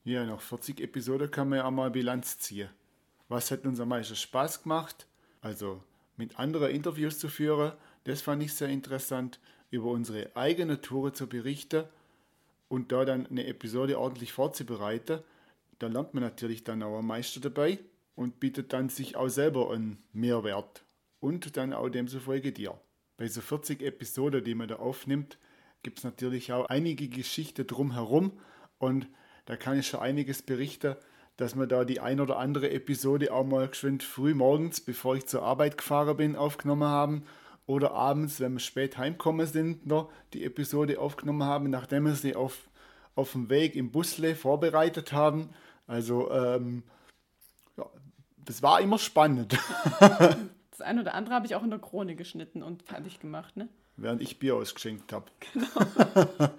Ja, 0.04 0.26
nach 0.26 0.42
40 0.42 0.82
Episoden 0.82 1.32
kann 1.32 1.48
man 1.48 1.60
ja 1.60 1.66
auch 1.66 1.72
mal 1.72 1.90
Bilanz 1.90 2.38
ziehen. 2.38 2.70
Was 3.30 3.52
hat 3.52 3.66
uns 3.66 3.80
am 3.80 3.88
meisten 3.88 4.18
Spaß 4.18 4.64
gemacht? 4.64 5.08
Also 5.40 5.82
mit 6.18 6.38
anderen 6.38 6.72
Interviews 6.72 7.20
zu 7.20 7.30
führen, 7.30 7.72
das 8.04 8.22
fand 8.22 8.44
ich 8.44 8.54
sehr 8.54 8.68
interessant, 8.68 9.40
über 9.70 9.90
unsere 9.92 10.36
eigene 10.36 10.82
Tour 10.82 11.14
zu 11.14 11.28
berichten 11.28 11.86
und 12.68 12.92
da 12.92 13.06
dann 13.06 13.28
eine 13.28 13.48
Episode 13.48 13.98
ordentlich 13.98 14.34
vorzubereiten. 14.34 15.20
Da 15.80 15.88
lernt 15.88 16.14
man 16.14 16.24
natürlich 16.24 16.66
dann 16.66 16.84
auch 16.84 17.00
am 17.00 17.08
meisten 17.08 17.42
dabei 17.42 17.80
und 18.16 18.40
bietet 18.40 18.74
dann 18.74 18.90
sich 18.90 19.16
auch 19.16 19.30
selber 19.30 19.72
einen 19.72 20.04
Mehrwert 20.14 20.86
und 21.20 21.58
dann 21.58 21.74
auch 21.74 21.90
demzufolge 21.90 22.52
dir. 22.52 22.80
Bei 23.18 23.28
so 23.28 23.42
40 23.42 23.82
Episoden, 23.82 24.44
die 24.44 24.56
man 24.56 24.68
da 24.68 24.76
aufnimmt, 24.76 25.38
gibt 25.84 26.00
es 26.00 26.04
natürlich 26.04 26.52
auch 26.54 26.66
einige 26.66 27.08
Geschichten 27.08 27.68
drumherum 27.68 28.34
und 28.78 29.08
da 29.46 29.56
kann 29.56 29.80
ich 29.80 29.88
schon 29.88 30.00
einiges 30.00 30.42
berichten, 30.42 30.96
dass 31.38 31.56
wir 31.56 31.68
da 31.68 31.84
die 31.84 32.00
ein 32.00 32.20
oder 32.20 32.38
andere 32.38 32.70
Episode 32.72 33.34
auch 33.34 33.46
mal 33.46 33.68
geschwind 33.68 34.04
früh 34.04 34.34
morgens, 34.34 34.82
bevor 34.82 35.16
ich 35.16 35.26
zur 35.26 35.44
Arbeit 35.44 35.78
gefahren 35.78 36.18
bin, 36.18 36.36
aufgenommen 36.36 36.88
haben 36.88 37.24
oder 37.66 37.92
abends, 37.92 38.40
wenn 38.40 38.54
wir 38.54 38.60
spät 38.60 38.98
heimgekommen 38.98 39.48
sind, 39.48 39.86
noch 39.86 40.12
die 40.34 40.44
Episode 40.44 41.00
aufgenommen 41.00 41.44
haben, 41.44 41.70
nachdem 41.70 42.06
wir 42.06 42.16
sie 42.16 42.36
auf, 42.36 42.70
auf 43.16 43.32
dem 43.32 43.50
Weg 43.50 43.76
im 43.76 43.92
Busle 43.92 44.36
vorbereitet 44.36 45.12
haben. 45.14 45.50
Also 45.88 46.32
ähm, 46.32 46.84
das 48.46 48.62
war 48.62 48.82
immer 48.82 48.98
spannend. 48.98 49.58
das 50.00 50.82
eine 50.82 51.02
oder 51.02 51.14
andere 51.14 51.36
habe 51.36 51.46
ich 51.46 51.56
auch 51.56 51.64
in 51.64 51.70
der 51.70 51.80
Krone 51.80 52.16
geschnitten 52.16 52.64
und 52.64 52.84
fertig 52.84 53.20
gemacht, 53.20 53.56
ne? 53.58 53.68
Während 53.96 54.22
ich 54.22 54.40
Bier 54.40 54.56
ausgeschenkt 54.56 55.14
habe. 55.14 55.26
Genau. 55.54 56.28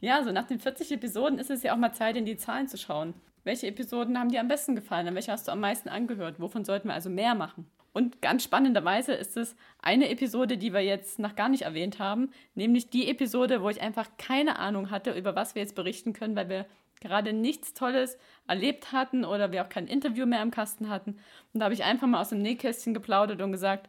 ja, 0.00 0.22
so 0.22 0.30
nach 0.30 0.46
den 0.46 0.60
40 0.60 0.92
Episoden 0.92 1.38
ist 1.38 1.50
es 1.50 1.62
ja 1.62 1.72
auch 1.72 1.78
mal 1.78 1.94
Zeit, 1.94 2.16
in 2.16 2.26
die 2.26 2.36
Zahlen 2.36 2.68
zu 2.68 2.76
schauen. 2.76 3.14
Welche 3.44 3.66
Episoden 3.66 4.18
haben 4.18 4.28
dir 4.28 4.40
am 4.40 4.48
besten 4.48 4.76
gefallen? 4.76 5.08
An 5.08 5.14
welche 5.14 5.32
hast 5.32 5.48
du 5.48 5.52
am 5.52 5.60
meisten 5.60 5.88
angehört? 5.88 6.38
Wovon 6.38 6.64
sollten 6.64 6.88
wir 6.88 6.94
also 6.94 7.08
mehr 7.08 7.34
machen? 7.34 7.66
Und 7.92 8.22
ganz 8.22 8.44
spannenderweise 8.44 9.14
ist 9.14 9.36
es 9.36 9.56
eine 9.80 10.10
Episode, 10.10 10.56
die 10.58 10.72
wir 10.72 10.80
jetzt 10.80 11.18
noch 11.18 11.34
gar 11.34 11.48
nicht 11.48 11.62
erwähnt 11.62 11.98
haben, 11.98 12.30
nämlich 12.54 12.90
die 12.90 13.08
Episode, 13.08 13.62
wo 13.62 13.68
ich 13.68 13.80
einfach 13.80 14.08
keine 14.16 14.58
Ahnung 14.58 14.90
hatte, 14.90 15.12
über 15.12 15.34
was 15.34 15.54
wir 15.54 15.62
jetzt 15.62 15.74
berichten 15.74 16.12
können, 16.12 16.36
weil 16.36 16.48
wir 16.48 16.66
gerade 17.00 17.32
nichts 17.32 17.74
Tolles 17.74 18.18
erlebt 18.46 18.92
hatten 18.92 19.24
oder 19.24 19.52
wir 19.52 19.64
auch 19.64 19.68
kein 19.68 19.86
Interview 19.86 20.26
mehr 20.26 20.42
im 20.42 20.50
Kasten 20.50 20.88
hatten. 20.88 21.18
Und 21.52 21.60
da 21.60 21.64
habe 21.64 21.74
ich 21.74 21.84
einfach 21.84 22.06
mal 22.06 22.20
aus 22.20 22.30
dem 22.30 22.42
Nähkästchen 22.42 22.94
geplaudert 22.94 23.40
und 23.40 23.52
gesagt, 23.52 23.88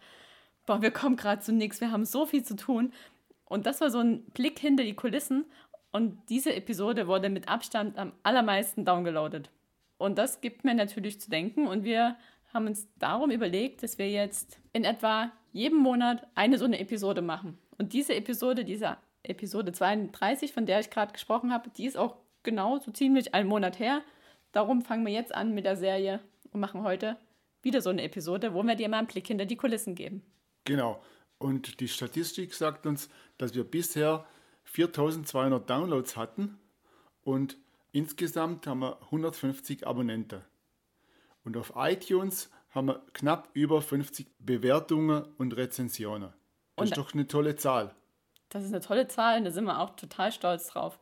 boah, 0.65 0.82
wir 0.82 0.91
kommen 0.91 1.15
gerade 1.15 1.41
zu 1.41 1.51
nichts, 1.51 1.82
wir 1.82 1.91
haben 1.91 2.06
so 2.06 2.25
viel 2.25 2.44
zu 2.44 2.56
tun. 2.56 2.94
Und 3.46 3.65
das 3.65 3.82
war 3.82 3.89
so 3.89 4.00
ein 4.00 4.24
Blick 4.32 4.60
hinter 4.60 4.84
die 4.84 4.96
Kulissen. 4.96 5.46
Und 5.91 6.18
diese 6.30 6.56
Episode 6.56 7.08
wurde 7.08 7.30
mit 7.30 7.50
Abstand 7.50 7.98
am 7.98 8.13
allermeisten 8.24 8.86
downgeloadet. 8.86 9.50
Und 9.98 10.18
das 10.18 10.39
gibt 10.39 10.63
mir 10.63 10.74
natürlich 10.74 11.20
zu 11.20 11.30
denken. 11.30 11.68
Und 11.68 11.84
wir 11.84 12.15
haben 12.53 12.68
uns 12.68 12.88
darum 12.98 13.30
überlegt, 13.30 13.84
dass 13.84 13.98
wir 13.98 14.10
jetzt 14.10 14.60
in 14.74 14.84
etwa 14.84 15.32
jeden 15.51 15.80
Monat 15.80 16.25
eine 16.34 16.58
so 16.58 16.65
eine 16.65 16.80
Episode 16.80 17.22
machen. 17.22 17.58
Und 17.77 17.94
diese 17.94 18.15
Episode, 18.15 18.63
diese 18.63 18.98
Episode 19.24 19.72
32, 19.72 20.53
von 20.53 20.65
der 20.65 20.80
ich 20.80 20.89
gerade 20.89 21.12
gesprochen 21.12 21.51
habe, 21.51 21.70
die 21.70 21.86
ist 21.86 21.98
auch 21.98 22.15
genau 22.43 22.79
so 22.79 22.91
ziemlich 22.91 23.33
einen 23.33 23.50
Monat 23.50 23.79
her. 23.79 24.01
darum 24.51 24.81
fangen 24.81 25.05
wir 25.05 25.13
jetzt 25.13 25.33
an 25.33 25.53
mit 25.53 25.65
der 25.65 25.77
Serie 25.77 26.19
und 26.51 26.60
machen 26.60 26.83
heute 26.83 27.17
wieder 27.62 27.81
so 27.81 27.89
eine 27.89 28.03
Episode, 28.03 28.53
wo 28.53 28.63
wir 28.63 28.75
dir 28.75 28.89
mal 28.89 28.98
einen 28.98 29.07
Blick 29.07 29.27
hinter 29.27 29.45
die 29.45 29.55
Kulissen 29.55 29.95
geben. 29.95 30.24
Genau. 30.65 31.01
Und 31.38 31.79
die 31.79 31.88
Statistik 31.88 32.53
sagt 32.53 32.86
uns, 32.86 33.10
dass 33.38 33.55
wir 33.55 33.63
bisher 33.63 34.25
4200 34.63 35.69
Downloads 35.69 36.15
hatten 36.17 36.60
und 37.24 37.57
insgesamt 37.91 38.67
haben 38.67 38.79
wir 38.79 39.01
150 39.03 39.88
Abonnenten. 39.88 40.41
Und 41.43 41.57
auf 41.57 41.74
iTunes 41.75 42.51
haben 42.69 42.88
wir 42.88 43.01
knapp 43.13 43.50
über 43.53 43.81
50 43.81 44.27
Bewertungen 44.39 45.24
und 45.38 45.55
Rezensionen. 45.55 46.29
Das 46.75 46.83
und 46.83 46.86
ist 46.86 46.98
doch 46.98 47.13
eine 47.13 47.27
tolle 47.27 47.55
Zahl. 47.55 47.93
Das 48.50 48.63
ist 48.63 48.69
eine 48.69 48.81
tolle 48.81 49.07
Zahl 49.07 49.38
und 49.39 49.45
da 49.45 49.51
sind 49.51 49.65
wir 49.65 49.79
auch 49.79 49.95
total 49.95 50.31
stolz 50.31 50.67
drauf. 50.67 51.00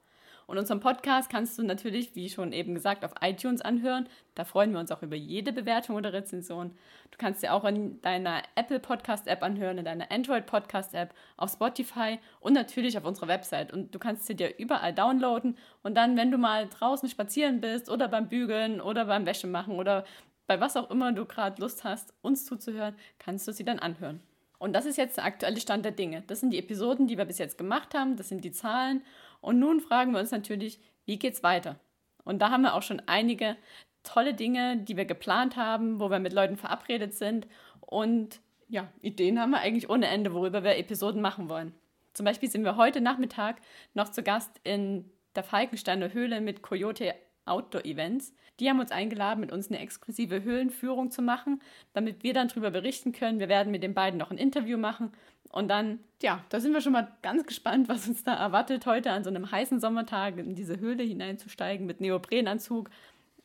Und 0.49 0.57
unseren 0.57 0.79
Podcast 0.79 1.29
kannst 1.29 1.59
du 1.59 1.63
natürlich, 1.63 2.15
wie 2.15 2.27
schon 2.27 2.53
eben 2.53 2.73
gesagt, 2.73 3.05
auf 3.05 3.13
iTunes 3.21 3.61
anhören. 3.61 4.09
Da 4.33 4.45
freuen 4.45 4.71
wir 4.73 4.79
uns 4.79 4.91
auch 4.91 5.03
über 5.03 5.15
jede 5.15 5.53
Bewertung 5.53 5.95
oder 5.95 6.11
Rezension. 6.11 6.71
Du 7.11 7.19
kannst 7.19 7.43
dir 7.43 7.53
auch 7.53 7.63
in 7.65 8.01
deiner 8.01 8.41
Apple 8.55 8.79
Podcast 8.79 9.27
App 9.27 9.43
anhören, 9.43 9.77
in 9.77 9.85
deiner 9.85 10.11
Android 10.11 10.47
Podcast 10.47 10.95
App, 10.95 11.13
auf 11.37 11.51
Spotify 11.51 12.17
und 12.39 12.53
natürlich 12.53 12.97
auf 12.97 13.05
unserer 13.05 13.27
Website. 13.27 13.71
Und 13.71 13.93
du 13.93 13.99
kannst 13.99 14.25
sie 14.25 14.35
dir 14.35 14.57
überall 14.57 14.91
downloaden 14.91 15.55
und 15.83 15.93
dann, 15.93 16.17
wenn 16.17 16.31
du 16.31 16.39
mal 16.39 16.67
draußen 16.67 17.07
spazieren 17.09 17.61
bist 17.61 17.87
oder 17.87 18.07
beim 18.07 18.27
Bügeln 18.27 18.81
oder 18.81 19.05
beim 19.05 19.27
Wäschemachen 19.27 19.75
oder 19.75 20.03
bei 20.47 20.59
was 20.59 20.75
auch 20.75 20.89
immer 20.89 21.11
du 21.11 21.25
gerade 21.25 21.61
Lust 21.61 21.83
hast, 21.83 22.11
uns 22.23 22.45
zuzuhören, 22.45 22.95
kannst 23.19 23.47
du 23.47 23.53
sie 23.53 23.65
dann 23.65 23.77
anhören. 23.77 24.19
Und 24.59 24.73
das 24.73 24.85
ist 24.85 24.97
jetzt 24.97 25.17
der 25.17 25.23
aktuelle 25.23 25.59
Stand 25.59 25.85
der 25.85 25.93
Dinge. 25.93 26.23
Das 26.27 26.41
sind 26.41 26.51
die 26.51 26.59
Episoden, 26.59 27.07
die 27.07 27.17
wir 27.17 27.25
bis 27.25 27.37
jetzt 27.37 27.57
gemacht 27.57 27.93
haben, 27.93 28.17
das 28.17 28.27
sind 28.27 28.43
die 28.43 28.51
Zahlen. 28.51 29.03
Und 29.41 29.59
nun 29.59 29.79
fragen 29.79 30.11
wir 30.11 30.19
uns 30.19 30.31
natürlich, 30.31 30.79
wie 31.05 31.19
geht's 31.19 31.43
weiter? 31.43 31.79
Und 32.23 32.39
da 32.39 32.51
haben 32.51 32.61
wir 32.61 32.75
auch 32.75 32.83
schon 32.83 33.01
einige 33.07 33.55
tolle 34.03 34.33
Dinge, 34.33 34.77
die 34.77 34.97
wir 34.97 35.05
geplant 35.05 35.55
haben, 35.55 35.99
wo 35.99 36.09
wir 36.09 36.19
mit 36.19 36.33
Leuten 36.33 36.57
verabredet 36.57 37.13
sind. 37.13 37.47
Und 37.81 38.41
ja, 38.67 38.87
Ideen 39.01 39.39
haben 39.39 39.51
wir 39.51 39.59
eigentlich 39.59 39.89
ohne 39.89 40.07
Ende, 40.07 40.33
worüber 40.33 40.63
wir 40.63 40.77
Episoden 40.77 41.21
machen 41.21 41.49
wollen. 41.49 41.73
Zum 42.13 42.25
Beispiel 42.25 42.49
sind 42.49 42.63
wir 42.63 42.75
heute 42.75 43.01
Nachmittag 43.01 43.57
noch 43.93 44.09
zu 44.09 44.23
Gast 44.23 44.51
in 44.63 45.09
der 45.35 45.43
Falkensteiner 45.43 46.13
Höhle 46.13 46.41
mit 46.41 46.61
Coyote 46.61 47.15
Outdoor-Events. 47.49 48.33
Die 48.59 48.69
haben 48.69 48.79
uns 48.79 48.91
eingeladen, 48.91 49.39
mit 49.39 49.51
uns 49.51 49.69
eine 49.69 49.79
exklusive 49.79 50.43
Höhlenführung 50.43 51.11
zu 51.11 51.21
machen, 51.21 51.61
damit 51.93 52.23
wir 52.23 52.33
dann 52.33 52.49
darüber 52.49 52.71
berichten 52.71 53.11
können. 53.11 53.39
Wir 53.39 53.49
werden 53.49 53.71
mit 53.71 53.83
den 53.83 53.93
beiden 53.93 54.19
noch 54.19 54.31
ein 54.31 54.37
Interview 54.37 54.77
machen. 54.77 55.11
Und 55.51 55.69
dann, 55.69 55.99
ja, 56.21 56.43
da 56.49 56.59
sind 56.59 56.73
wir 56.73 56.81
schon 56.81 56.93
mal 56.93 57.11
ganz 57.21 57.45
gespannt, 57.45 57.89
was 57.89 58.07
uns 58.07 58.23
da 58.23 58.35
erwartet, 58.35 58.85
heute 58.85 59.11
an 59.11 59.23
so 59.23 59.29
einem 59.29 59.49
heißen 59.49 59.79
Sommertag 59.79 60.37
in 60.37 60.55
diese 60.55 60.79
Höhle 60.79 61.03
hineinzusteigen 61.03 61.87
mit 61.87 62.01
Neoprenanzug. 62.01 62.89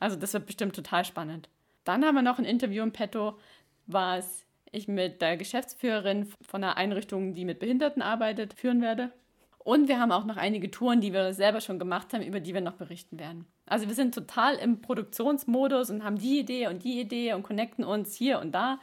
Also 0.00 0.16
das 0.16 0.34
wird 0.34 0.46
bestimmt 0.46 0.76
total 0.76 1.04
spannend. 1.04 1.48
Dann 1.84 2.04
haben 2.04 2.14
wir 2.14 2.22
noch 2.22 2.38
ein 2.38 2.44
Interview 2.44 2.82
im 2.82 2.92
Petto, 2.92 3.38
was 3.86 4.44
ich 4.72 4.88
mit 4.88 5.22
der 5.22 5.36
Geschäftsführerin 5.36 6.26
von 6.42 6.62
einer 6.62 6.76
Einrichtung, 6.76 7.34
die 7.34 7.44
mit 7.44 7.60
Behinderten 7.60 8.02
arbeitet, 8.02 8.54
führen 8.54 8.82
werde. 8.82 9.12
Und 9.58 9.88
wir 9.88 9.98
haben 9.98 10.12
auch 10.12 10.24
noch 10.24 10.36
einige 10.36 10.70
Touren, 10.70 11.00
die 11.00 11.12
wir 11.12 11.32
selber 11.32 11.60
schon 11.60 11.78
gemacht 11.78 12.12
haben, 12.12 12.22
über 12.22 12.40
die 12.40 12.52
wir 12.52 12.60
noch 12.60 12.74
berichten 12.74 13.18
werden. 13.18 13.46
Also 13.66 13.88
wir 13.88 13.94
sind 13.94 14.14
total 14.14 14.56
im 14.56 14.80
Produktionsmodus 14.80 15.90
und 15.90 16.04
haben 16.04 16.18
die 16.18 16.38
Idee 16.38 16.66
und 16.66 16.84
die 16.84 17.00
Idee 17.00 17.32
und 17.32 17.42
connecten 17.42 17.84
uns 17.84 18.14
hier 18.14 18.38
und 18.40 18.52
da. 18.52 18.78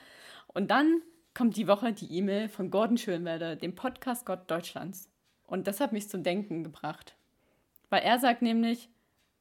Und 0.47 0.71
dann 0.71 1.01
kommt 1.33 1.55
die 1.55 1.67
Woche 1.67 1.93
die 1.93 2.11
E-Mail 2.17 2.49
von 2.49 2.71
Gordon 2.71 2.97
Schönwelder, 2.97 3.55
dem 3.55 3.75
Podcast 3.75 4.25
Gott 4.25 4.49
Deutschlands. 4.49 5.09
Und 5.45 5.67
das 5.67 5.79
hat 5.79 5.91
mich 5.91 6.09
zum 6.09 6.23
Denken 6.23 6.63
gebracht. 6.63 7.15
Weil 7.89 8.01
er 8.01 8.19
sagt 8.19 8.41
nämlich, 8.41 8.89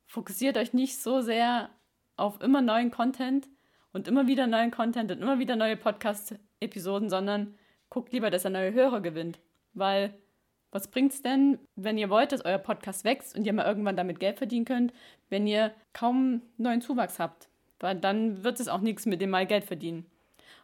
fokussiert 0.06 0.56
euch 0.58 0.72
nicht 0.72 1.00
so 1.00 1.20
sehr 1.20 1.70
auf 2.16 2.40
immer 2.42 2.60
neuen 2.60 2.90
Content 2.90 3.48
und 3.92 4.08
immer 4.08 4.26
wieder 4.26 4.46
neuen 4.46 4.70
Content 4.70 5.10
und 5.10 5.22
immer 5.22 5.38
wieder 5.38 5.56
neue 5.56 5.76
Podcast-Episoden, 5.76 7.08
sondern 7.08 7.54
guckt 7.88 8.12
lieber, 8.12 8.30
dass 8.30 8.44
er 8.44 8.50
neue 8.50 8.72
Hörer 8.72 9.00
gewinnt. 9.00 9.40
Weil 9.72 10.14
was 10.72 10.88
bringt 10.88 11.12
es 11.12 11.22
denn, 11.22 11.58
wenn 11.74 11.98
ihr 11.98 12.10
wollt, 12.10 12.32
dass 12.32 12.44
euer 12.44 12.58
Podcast 12.58 13.04
wächst 13.04 13.36
und 13.36 13.44
ihr 13.44 13.52
mal 13.52 13.66
irgendwann 13.66 13.96
damit 13.96 14.20
Geld 14.20 14.38
verdienen 14.38 14.64
könnt, 14.64 14.92
wenn 15.28 15.46
ihr 15.46 15.72
kaum 15.92 16.42
neuen 16.58 16.80
Zuwachs 16.80 17.18
habt? 17.18 17.48
Weil 17.80 17.96
dann 17.96 18.44
wird 18.44 18.60
es 18.60 18.68
auch 18.68 18.80
nichts 18.80 19.06
mit 19.06 19.20
dem 19.20 19.30
mal 19.30 19.46
Geld 19.46 19.64
verdienen. 19.64 20.06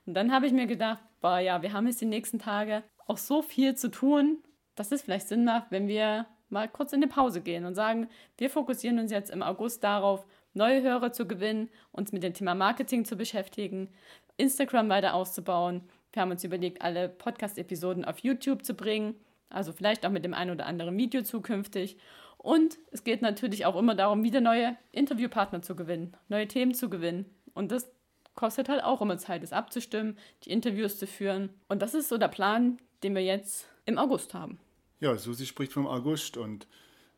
Und 0.07 0.15
dann 0.15 0.33
habe 0.33 0.47
ich 0.47 0.53
mir 0.53 0.67
gedacht, 0.67 1.03
boah, 1.21 1.39
ja, 1.39 1.63
wir 1.63 1.73
haben 1.73 1.87
jetzt 1.89 2.01
die 2.01 2.07
nächsten 2.07 2.39
Tage 2.39 2.85
auch 3.07 3.19
so 3.19 3.43
viel 3.43 3.75
zu 3.75 3.91
tun, 3.91 4.39
dass 4.77 4.93
es 4.93 5.03
vielleicht 5.03 5.29
Sinn 5.29 5.45
macht, 5.45 5.71
wenn 5.71 5.89
wir 5.89 6.27
mal 6.49 6.69
kurz 6.69 6.93
in 6.93 7.03
eine 7.03 7.11
Pause 7.11 7.41
gehen 7.41 7.65
und 7.65 7.75
sagen, 7.75 8.09
wir 8.39 8.51
fokussieren 8.51 9.01
uns 9.01 9.11
jetzt 9.11 9.31
im 9.31 9.43
August 9.43 9.83
darauf, 9.83 10.25
neue 10.55 10.83
Hörer 10.83 11.13
zu 11.13 11.27
gewinnen, 11.27 11.69
uns 11.91 12.13
mit 12.13 12.23
dem 12.23 12.35
Thema 12.35 12.55
Marketing 12.55 13.05
zu 13.05 13.17
beschäftigen, 13.17 13.89
Instagram 14.37 14.89
weiter 14.89 15.15
auszubauen. 15.15 15.83
Wir 16.13 16.23
haben 16.23 16.31
uns 16.31 16.45
überlegt, 16.45 16.83
alle 16.83 17.09
Podcast-Episoden 17.09 18.05
auf 18.05 18.21
YouTube 18.21 18.65
zu 18.65 18.75
bringen 18.75 19.17
also 19.49 19.73
vielleicht 19.73 20.05
auch 20.05 20.11
mit 20.11 20.25
dem 20.25 20.35
einen 20.35 20.51
oder 20.51 20.67
anderen 20.67 20.97
Video 20.97 21.23
zukünftig. 21.23 21.97
Und 22.39 22.79
es 22.91 23.05
geht 23.05 23.23
natürlich 23.23 23.67
auch 23.67 23.77
immer 23.77 23.95
darum, 23.95 24.23
wieder 24.23 24.41
neue 24.41 24.77
Interviewpartner 24.93 25.63
zu 25.63 25.75
gewinnen, 25.75 26.17
neue 26.29 26.47
Themen 26.47 26.75
zu 26.75 26.89
gewinnen. 26.89 27.27
Und 27.55 27.73
das 27.73 27.91
kostet 28.35 28.69
halt 28.69 28.85
auch 28.85 29.01
immer 29.01 29.19
Zeit, 29.19 29.43
es 29.43 29.53
abzustimmen, 29.53 30.17
die 30.45 30.51
Interviews 30.51 30.99
zu 30.99 31.07
führen. 31.07 31.51
Und 31.69 31.83
das 31.83 31.95
ist 31.95 32.09
so 32.09 32.19
der 32.19 32.29
Plan, 32.29 32.79
den 33.03 33.15
wir 33.15 33.23
jetzt 33.23 33.67
im 33.85 33.99
August 33.99 34.35
haben. 34.35 34.59
Ja, 35.01 35.17
Susi 35.17 35.47
spricht 35.47 35.73
vom 35.73 35.87
August 35.87 36.37
und 36.37 36.67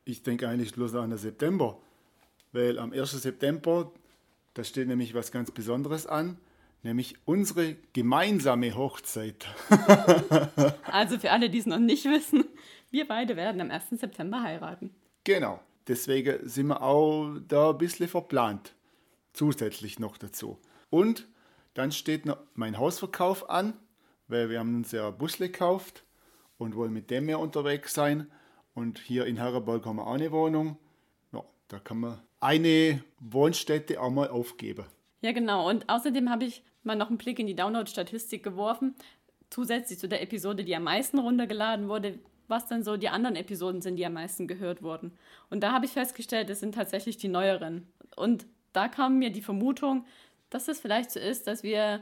ich 0.04 0.22
denke 0.22 0.48
eigentlich 0.48 0.72
bloß 0.72 0.94
an 0.94 1.10
den 1.10 1.18
September. 1.18 1.78
Weil 2.52 2.78
am 2.78 2.92
1. 2.92 3.10
September, 3.10 3.92
da 4.54 4.64
steht 4.64 4.88
nämlich 4.88 5.12
was 5.14 5.32
ganz 5.32 5.50
Besonderes 5.50 6.06
an 6.06 6.38
nämlich 6.82 7.16
unsere 7.24 7.76
gemeinsame 7.92 8.74
Hochzeit. 8.74 9.46
also 10.84 11.18
für 11.18 11.30
alle, 11.30 11.50
die 11.50 11.58
es 11.58 11.66
noch 11.66 11.78
nicht 11.78 12.04
wissen, 12.04 12.44
wir 12.90 13.06
beide 13.06 13.36
werden 13.36 13.60
am 13.60 13.70
1. 13.70 13.90
September 13.90 14.42
heiraten. 14.42 14.94
Genau, 15.24 15.60
deswegen 15.86 16.48
sind 16.48 16.68
wir 16.68 16.82
auch 16.82 17.36
da 17.46 17.70
ein 17.70 17.78
bisschen 17.78 18.08
verplant. 18.08 18.74
Zusätzlich 19.32 19.98
noch 19.98 20.16
dazu. 20.16 20.58
Und 20.90 21.28
dann 21.74 21.92
steht 21.92 22.26
noch 22.26 22.38
mein 22.54 22.78
Hausverkauf 22.78 23.50
an, 23.50 23.74
weil 24.26 24.50
wir 24.50 24.58
haben 24.58 24.76
uns 24.76 24.92
ja 24.92 25.10
Busle 25.10 25.48
gekauft 25.48 26.04
und 26.56 26.74
wollen 26.74 26.92
mit 26.92 27.10
dem 27.10 27.26
mehr 27.26 27.38
unterwegs 27.38 27.94
sein. 27.94 28.30
Und 28.74 28.98
hier 28.98 29.26
in 29.26 29.36
Herreberg 29.36 29.84
haben 29.84 29.96
wir 29.96 30.06
auch 30.06 30.14
eine 30.14 30.32
Wohnung. 30.32 30.78
Ja, 31.32 31.44
da 31.68 31.78
kann 31.78 32.00
man 32.00 32.20
eine 32.40 33.02
Wohnstätte 33.20 34.00
auch 34.00 34.10
mal 34.10 34.28
aufgeben. 34.28 34.86
Ja, 35.20 35.32
genau. 35.32 35.68
Und 35.68 35.88
außerdem 35.88 36.30
habe 36.30 36.44
ich 36.44 36.62
mal 36.82 36.96
noch 36.96 37.08
einen 37.08 37.18
Blick 37.18 37.38
in 37.38 37.46
die 37.46 37.56
Download-Statistik 37.56 38.42
geworfen, 38.42 38.94
zusätzlich 39.50 39.98
zu 39.98 40.08
der 40.08 40.22
Episode, 40.22 40.64
die 40.64 40.76
am 40.76 40.84
meisten 40.84 41.18
runtergeladen 41.18 41.88
wurde, 41.88 42.18
was 42.46 42.66
dann 42.66 42.82
so 42.82 42.96
die 42.96 43.08
anderen 43.08 43.36
Episoden 43.36 43.82
sind, 43.82 43.96
die 43.96 44.06
am 44.06 44.14
meisten 44.14 44.46
gehört 44.46 44.82
wurden. 44.82 45.12
Und 45.50 45.62
da 45.62 45.72
habe 45.72 45.86
ich 45.86 45.92
festgestellt, 45.92 46.50
es 46.50 46.60
sind 46.60 46.74
tatsächlich 46.74 47.16
die 47.16 47.28
neueren. 47.28 47.86
Und 48.16 48.46
da 48.72 48.88
kam 48.88 49.18
mir 49.18 49.30
die 49.30 49.42
Vermutung, 49.42 50.04
dass 50.50 50.68
es 50.68 50.80
vielleicht 50.80 51.10
so 51.10 51.20
ist, 51.20 51.46
dass 51.46 51.62
wir 51.62 52.00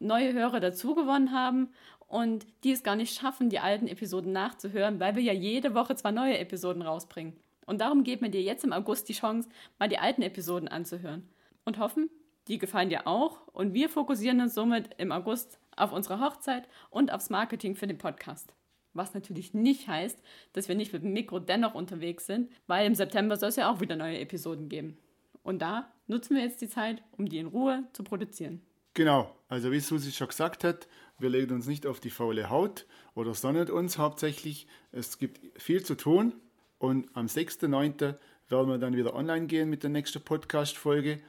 neue 0.00 0.32
Hörer 0.32 0.60
dazugewonnen 0.60 1.32
haben 1.32 1.68
und 2.08 2.46
die 2.64 2.72
es 2.72 2.82
gar 2.82 2.96
nicht 2.96 3.18
schaffen, 3.18 3.50
die 3.50 3.60
alten 3.60 3.86
Episoden 3.86 4.32
nachzuhören, 4.32 5.00
weil 5.00 5.16
wir 5.16 5.22
ja 5.22 5.32
jede 5.32 5.74
Woche 5.74 5.94
zwei 5.96 6.10
neue 6.10 6.38
Episoden 6.38 6.82
rausbringen. 6.82 7.34
Und 7.66 7.80
darum 7.80 8.04
geben 8.04 8.22
wir 8.22 8.30
dir 8.30 8.42
jetzt 8.42 8.64
im 8.64 8.72
August 8.72 9.08
die 9.08 9.14
Chance, 9.14 9.48
mal 9.78 9.88
die 9.88 9.98
alten 9.98 10.22
Episoden 10.22 10.68
anzuhören. 10.68 11.28
Und 11.64 11.78
hoffen, 11.78 12.10
die 12.48 12.58
gefallen 12.58 12.88
dir 12.88 13.06
auch 13.06 13.46
und 13.48 13.74
wir 13.74 13.88
fokussieren 13.88 14.40
uns 14.40 14.54
somit 14.54 14.90
im 14.98 15.12
August 15.12 15.58
auf 15.76 15.92
unsere 15.92 16.20
Hochzeit 16.20 16.68
und 16.90 17.12
aufs 17.12 17.30
Marketing 17.30 17.74
für 17.74 17.86
den 17.86 17.98
Podcast. 17.98 18.54
Was 18.92 19.14
natürlich 19.14 19.54
nicht 19.54 19.88
heißt, 19.88 20.22
dass 20.52 20.68
wir 20.68 20.76
nicht 20.76 20.92
mit 20.92 21.02
dem 21.02 21.12
Mikro 21.12 21.40
dennoch 21.40 21.74
unterwegs 21.74 22.26
sind, 22.26 22.50
weil 22.66 22.86
im 22.86 22.94
September 22.94 23.36
soll 23.36 23.48
es 23.48 23.56
ja 23.56 23.70
auch 23.70 23.80
wieder 23.80 23.96
neue 23.96 24.20
Episoden 24.20 24.68
geben. 24.68 24.98
Und 25.42 25.62
da 25.62 25.92
nutzen 26.06 26.36
wir 26.36 26.42
jetzt 26.42 26.60
die 26.60 26.68
Zeit, 26.68 27.02
um 27.12 27.28
die 27.28 27.38
in 27.38 27.46
Ruhe 27.46 27.84
zu 27.92 28.04
produzieren. 28.04 28.62
Genau, 28.94 29.34
also 29.48 29.72
wie 29.72 29.80
Susi 29.80 30.12
schon 30.12 30.28
gesagt 30.28 30.62
hat, 30.62 30.86
wir 31.18 31.28
legen 31.28 31.52
uns 31.52 31.66
nicht 31.66 31.86
auf 31.86 31.98
die 31.98 32.10
faule 32.10 32.50
Haut 32.50 32.86
oder 33.14 33.34
sonnen 33.34 33.68
uns 33.68 33.98
hauptsächlich. 33.98 34.68
Es 34.92 35.18
gibt 35.18 35.40
viel 35.60 35.84
zu 35.84 35.96
tun 35.96 36.34
und 36.78 37.08
am 37.14 37.26
6.9. 37.26 38.14
werden 38.48 38.68
wir 38.68 38.78
dann 38.78 38.96
wieder 38.96 39.14
online 39.14 39.46
gehen 39.46 39.68
mit 39.68 39.82
der 39.82 39.90
nächsten 39.90 40.22
Podcast-Folge 40.22 41.20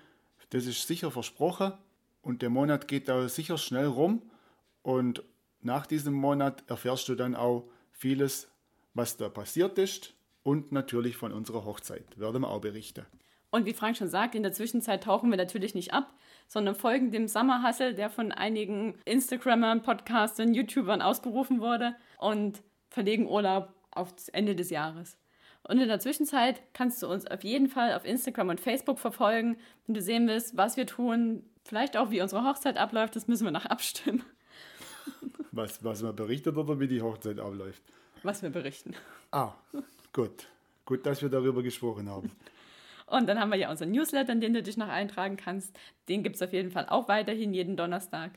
das 0.56 0.68
ist 0.68 0.88
sicher 0.88 1.12
versprochen 1.12 1.74
und 2.22 2.42
der 2.42 2.50
Monat 2.50 2.88
geht 2.88 3.10
da 3.10 3.28
sicher 3.28 3.58
schnell 3.58 3.88
rum 3.88 4.22
und 4.84 5.22
nach 5.60 5.86
diesem 5.86 6.14
Monat 6.14 6.64
erfährst 6.68 7.10
du 7.10 7.16
dann 7.16 7.36
auch 7.36 7.68
vieles, 7.92 8.50
was 8.94 9.18
da 9.18 9.28
passiert 9.28 9.78
ist 9.78 10.14
und 10.44 10.72
natürlich 10.72 11.18
von 11.18 11.34
unserer 11.34 11.66
Hochzeit 11.66 12.18
werden 12.18 12.44
wir 12.44 12.50
auch 12.50 12.62
berichten. 12.62 13.06
Und 13.52 13.66
wie 13.66 13.74
Frank 13.74 13.98
schon 13.98 14.08
sagt, 14.08 14.34
in 14.34 14.44
der 14.44 14.54
Zwischenzeit 14.54 15.04
tauchen 15.04 15.30
wir 15.30 15.38
natürlich 15.38 15.76
nicht 15.76 15.94
ab, 15.94 16.14
sondern 16.48 16.76
folgen 16.76 17.12
dem 17.12 17.28
Summer 17.28 17.68
Hustle, 17.68 17.94
der 17.94 18.10
von 18.10 18.32
einigen 18.32 18.98
Instagrammern, 19.04 19.82
Podcastern, 19.82 20.54
YouTubern 20.54 21.02
ausgerufen 21.02 21.60
wurde 21.60 21.96
und 22.18 22.64
verlegen 22.90 23.28
Urlaub 23.28 23.74
aufs 23.92 24.30
Ende 24.30 24.56
des 24.56 24.70
Jahres. 24.70 25.18
Und 25.68 25.80
in 25.80 25.88
der 25.88 26.00
Zwischenzeit 26.00 26.62
kannst 26.74 27.02
du 27.02 27.08
uns 27.08 27.26
auf 27.26 27.44
jeden 27.44 27.68
Fall 27.70 27.94
auf 27.94 28.06
Instagram 28.06 28.50
und 28.50 28.62
Facebook 28.62 29.00
verfolgen, 29.00 29.58
wenn 29.88 29.96
du 29.96 30.02
sehen 30.02 30.28
willst, 30.28 30.56
was 30.56 30.78
wir 30.78 30.86
tun, 30.86 31.44
vielleicht 31.64 31.98
auch 31.98 32.12
wie 32.12 32.22
unsere 32.22 32.44
Hochzeit 32.44 32.78
abläuft, 32.78 33.16
das 33.16 33.28
müssen 33.28 33.46
wir 33.46 33.52
noch 33.52 33.66
abstimmen. 33.66 34.24
Was, 35.52 35.84
was 35.84 36.04
man 36.04 36.16
berichtet 36.16 36.56
oder 36.58 36.80
wie 36.80 36.88
die 36.88 37.02
Hochzeit 37.02 37.40
abläuft? 37.40 37.82
Was 38.24 38.44
wir 38.44 38.50
berichten. 38.50 38.94
Ah, 39.32 39.54
gut. 40.14 40.48
Gut, 40.86 41.06
dass 41.06 41.22
wir 41.22 41.30
darüber 41.30 41.64
gesprochen 41.64 42.10
haben. 42.10 42.32
Und 43.08 43.28
dann 43.28 43.40
haben 43.40 43.52
wir 43.52 43.58
ja 43.58 43.72
unseren 43.72 43.92
Newsletter, 43.92 44.34
in 44.34 44.42
den 44.42 44.54
du 44.54 44.62
dich 44.62 44.78
noch 44.78 44.88
eintragen 44.88 45.38
kannst. 45.38 45.78
Den 46.10 46.24
gibt 46.24 46.36
es 46.36 46.42
auf 46.42 46.54
jeden 46.54 46.72
Fall 46.72 46.88
auch 46.90 47.08
weiterhin 47.08 47.54
jeden 47.54 47.76
Donnerstag. 47.76 48.32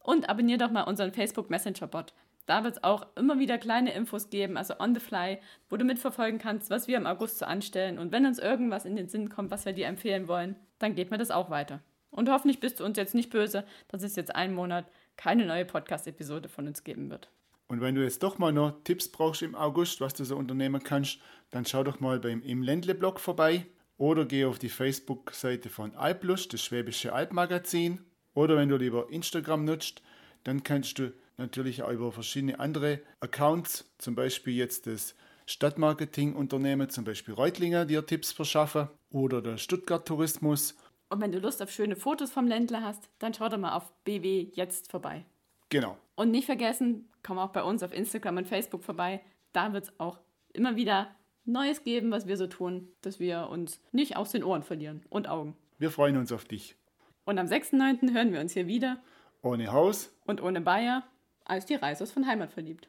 Und 0.00 0.28
abonnier 0.28 0.58
doch 0.58 0.70
mal 0.70 0.82
unseren 0.82 1.12
Facebook 1.12 1.50
Messenger 1.50 1.86
Bot. 1.86 2.14
Da 2.48 2.64
wird 2.64 2.78
es 2.78 2.82
auch 2.82 3.06
immer 3.14 3.38
wieder 3.38 3.58
kleine 3.58 3.92
Infos 3.92 4.30
geben, 4.30 4.56
also 4.56 4.72
on 4.80 4.94
the 4.94 5.00
fly, 5.00 5.38
wo 5.68 5.76
du 5.76 5.84
mitverfolgen 5.84 6.40
kannst, 6.40 6.70
was 6.70 6.88
wir 6.88 6.96
im 6.96 7.04
August 7.04 7.36
so 7.36 7.44
anstellen. 7.44 7.98
Und 7.98 8.10
wenn 8.10 8.24
uns 8.24 8.38
irgendwas 8.38 8.86
in 8.86 8.96
den 8.96 9.06
Sinn 9.06 9.28
kommt, 9.28 9.50
was 9.50 9.66
wir 9.66 9.74
dir 9.74 9.86
empfehlen 9.86 10.28
wollen, 10.28 10.56
dann 10.78 10.94
geht 10.94 11.10
mir 11.10 11.18
das 11.18 11.30
auch 11.30 11.50
weiter. 11.50 11.82
Und 12.10 12.30
hoffentlich 12.30 12.58
bist 12.58 12.80
du 12.80 12.86
uns 12.86 12.96
jetzt 12.96 13.14
nicht 13.14 13.28
böse, 13.28 13.64
dass 13.88 14.02
es 14.02 14.16
jetzt 14.16 14.34
einen 14.34 14.54
Monat 14.54 14.86
keine 15.18 15.44
neue 15.44 15.66
Podcast-Episode 15.66 16.48
von 16.48 16.66
uns 16.66 16.84
geben 16.84 17.10
wird. 17.10 17.30
Und 17.66 17.82
wenn 17.82 17.94
du 17.94 18.02
jetzt 18.02 18.22
doch 18.22 18.38
mal 18.38 18.50
noch 18.50 18.82
Tipps 18.82 19.12
brauchst 19.12 19.42
im 19.42 19.54
August, 19.54 20.00
was 20.00 20.14
du 20.14 20.24
so 20.24 20.34
unternehmen 20.34 20.82
kannst, 20.82 21.20
dann 21.50 21.66
schau 21.66 21.84
doch 21.84 22.00
mal 22.00 22.18
beim 22.18 22.40
Im 22.40 22.62
Ländle-Blog 22.62 23.20
vorbei 23.20 23.66
oder 23.98 24.24
geh 24.24 24.46
auf 24.46 24.58
die 24.58 24.70
Facebook-Seite 24.70 25.68
von 25.68 25.94
Alplus, 25.94 26.48
das 26.48 26.62
Schwäbische 26.62 27.12
Alpmagazin. 27.12 28.00
Oder 28.32 28.56
wenn 28.56 28.70
du 28.70 28.78
lieber 28.78 29.10
Instagram 29.10 29.66
nutzt, 29.66 30.00
dann 30.44 30.62
kannst 30.62 30.98
du 30.98 31.12
natürlich 31.38 31.82
auch 31.82 31.90
über 31.90 32.12
verschiedene 32.12 32.60
andere 32.60 33.00
Accounts, 33.20 33.90
zum 33.98 34.14
Beispiel 34.14 34.54
jetzt 34.54 34.86
das 34.86 35.14
Stadtmarketing-Unternehmen, 35.46 36.90
zum 36.90 37.04
Beispiel 37.04 37.32
Reutlinger, 37.32 37.86
dir 37.86 38.04
Tipps 38.04 38.32
verschaffen 38.32 38.88
oder 39.10 39.40
der 39.40 39.56
Stuttgart 39.56 40.06
Tourismus. 40.06 40.76
Und 41.08 41.22
wenn 41.22 41.32
du 41.32 41.38
Lust 41.38 41.62
auf 41.62 41.70
schöne 41.70 41.96
Fotos 41.96 42.30
vom 42.30 42.46
Ländler 42.46 42.82
hast, 42.82 43.08
dann 43.18 43.32
schau 43.32 43.48
doch 43.48 43.56
mal 43.56 43.74
auf 43.74 43.90
BW 44.04 44.48
jetzt 44.52 44.90
vorbei. 44.90 45.24
Genau. 45.70 45.96
Und 46.16 46.30
nicht 46.30 46.46
vergessen, 46.46 47.08
komm 47.22 47.38
auch 47.38 47.50
bei 47.50 47.62
uns 47.62 47.82
auf 47.82 47.94
Instagram 47.94 48.38
und 48.38 48.48
Facebook 48.48 48.84
vorbei. 48.84 49.22
Da 49.52 49.72
wird 49.72 49.84
es 49.84 50.00
auch 50.00 50.18
immer 50.52 50.76
wieder 50.76 51.14
Neues 51.44 51.82
geben, 51.82 52.10
was 52.10 52.26
wir 52.26 52.36
so 52.36 52.46
tun, 52.46 52.88
dass 53.00 53.20
wir 53.20 53.48
uns 53.48 53.80
nicht 53.90 54.16
aus 54.16 54.32
den 54.32 54.44
Ohren 54.44 54.62
verlieren 54.62 55.02
und 55.08 55.28
Augen. 55.28 55.56
Wir 55.78 55.90
freuen 55.90 56.18
uns 56.18 56.30
auf 56.30 56.44
dich. 56.44 56.76
Und 57.24 57.38
am 57.38 57.46
6.9. 57.46 58.12
hören 58.12 58.32
wir 58.32 58.40
uns 58.40 58.52
hier 58.52 58.66
wieder. 58.66 58.98
Ohne 59.42 59.72
Haus. 59.72 60.12
Und 60.26 60.42
ohne 60.42 60.60
Bayer, 60.60 61.04
als 61.48 61.66
die 61.66 61.74
Reisers 61.74 62.12
von 62.12 62.26
Heimat 62.26 62.52
verliebt. 62.52 62.88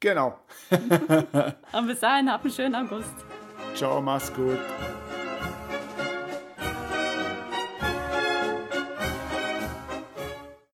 Genau. 0.00 0.38
Und 1.72 1.86
bis 1.86 2.00
dahin, 2.00 2.30
habt 2.30 2.44
einen 2.44 2.52
schönen 2.52 2.74
August. 2.74 3.14
Ciao, 3.74 4.00
mach's 4.02 4.32
gut. 4.34 4.58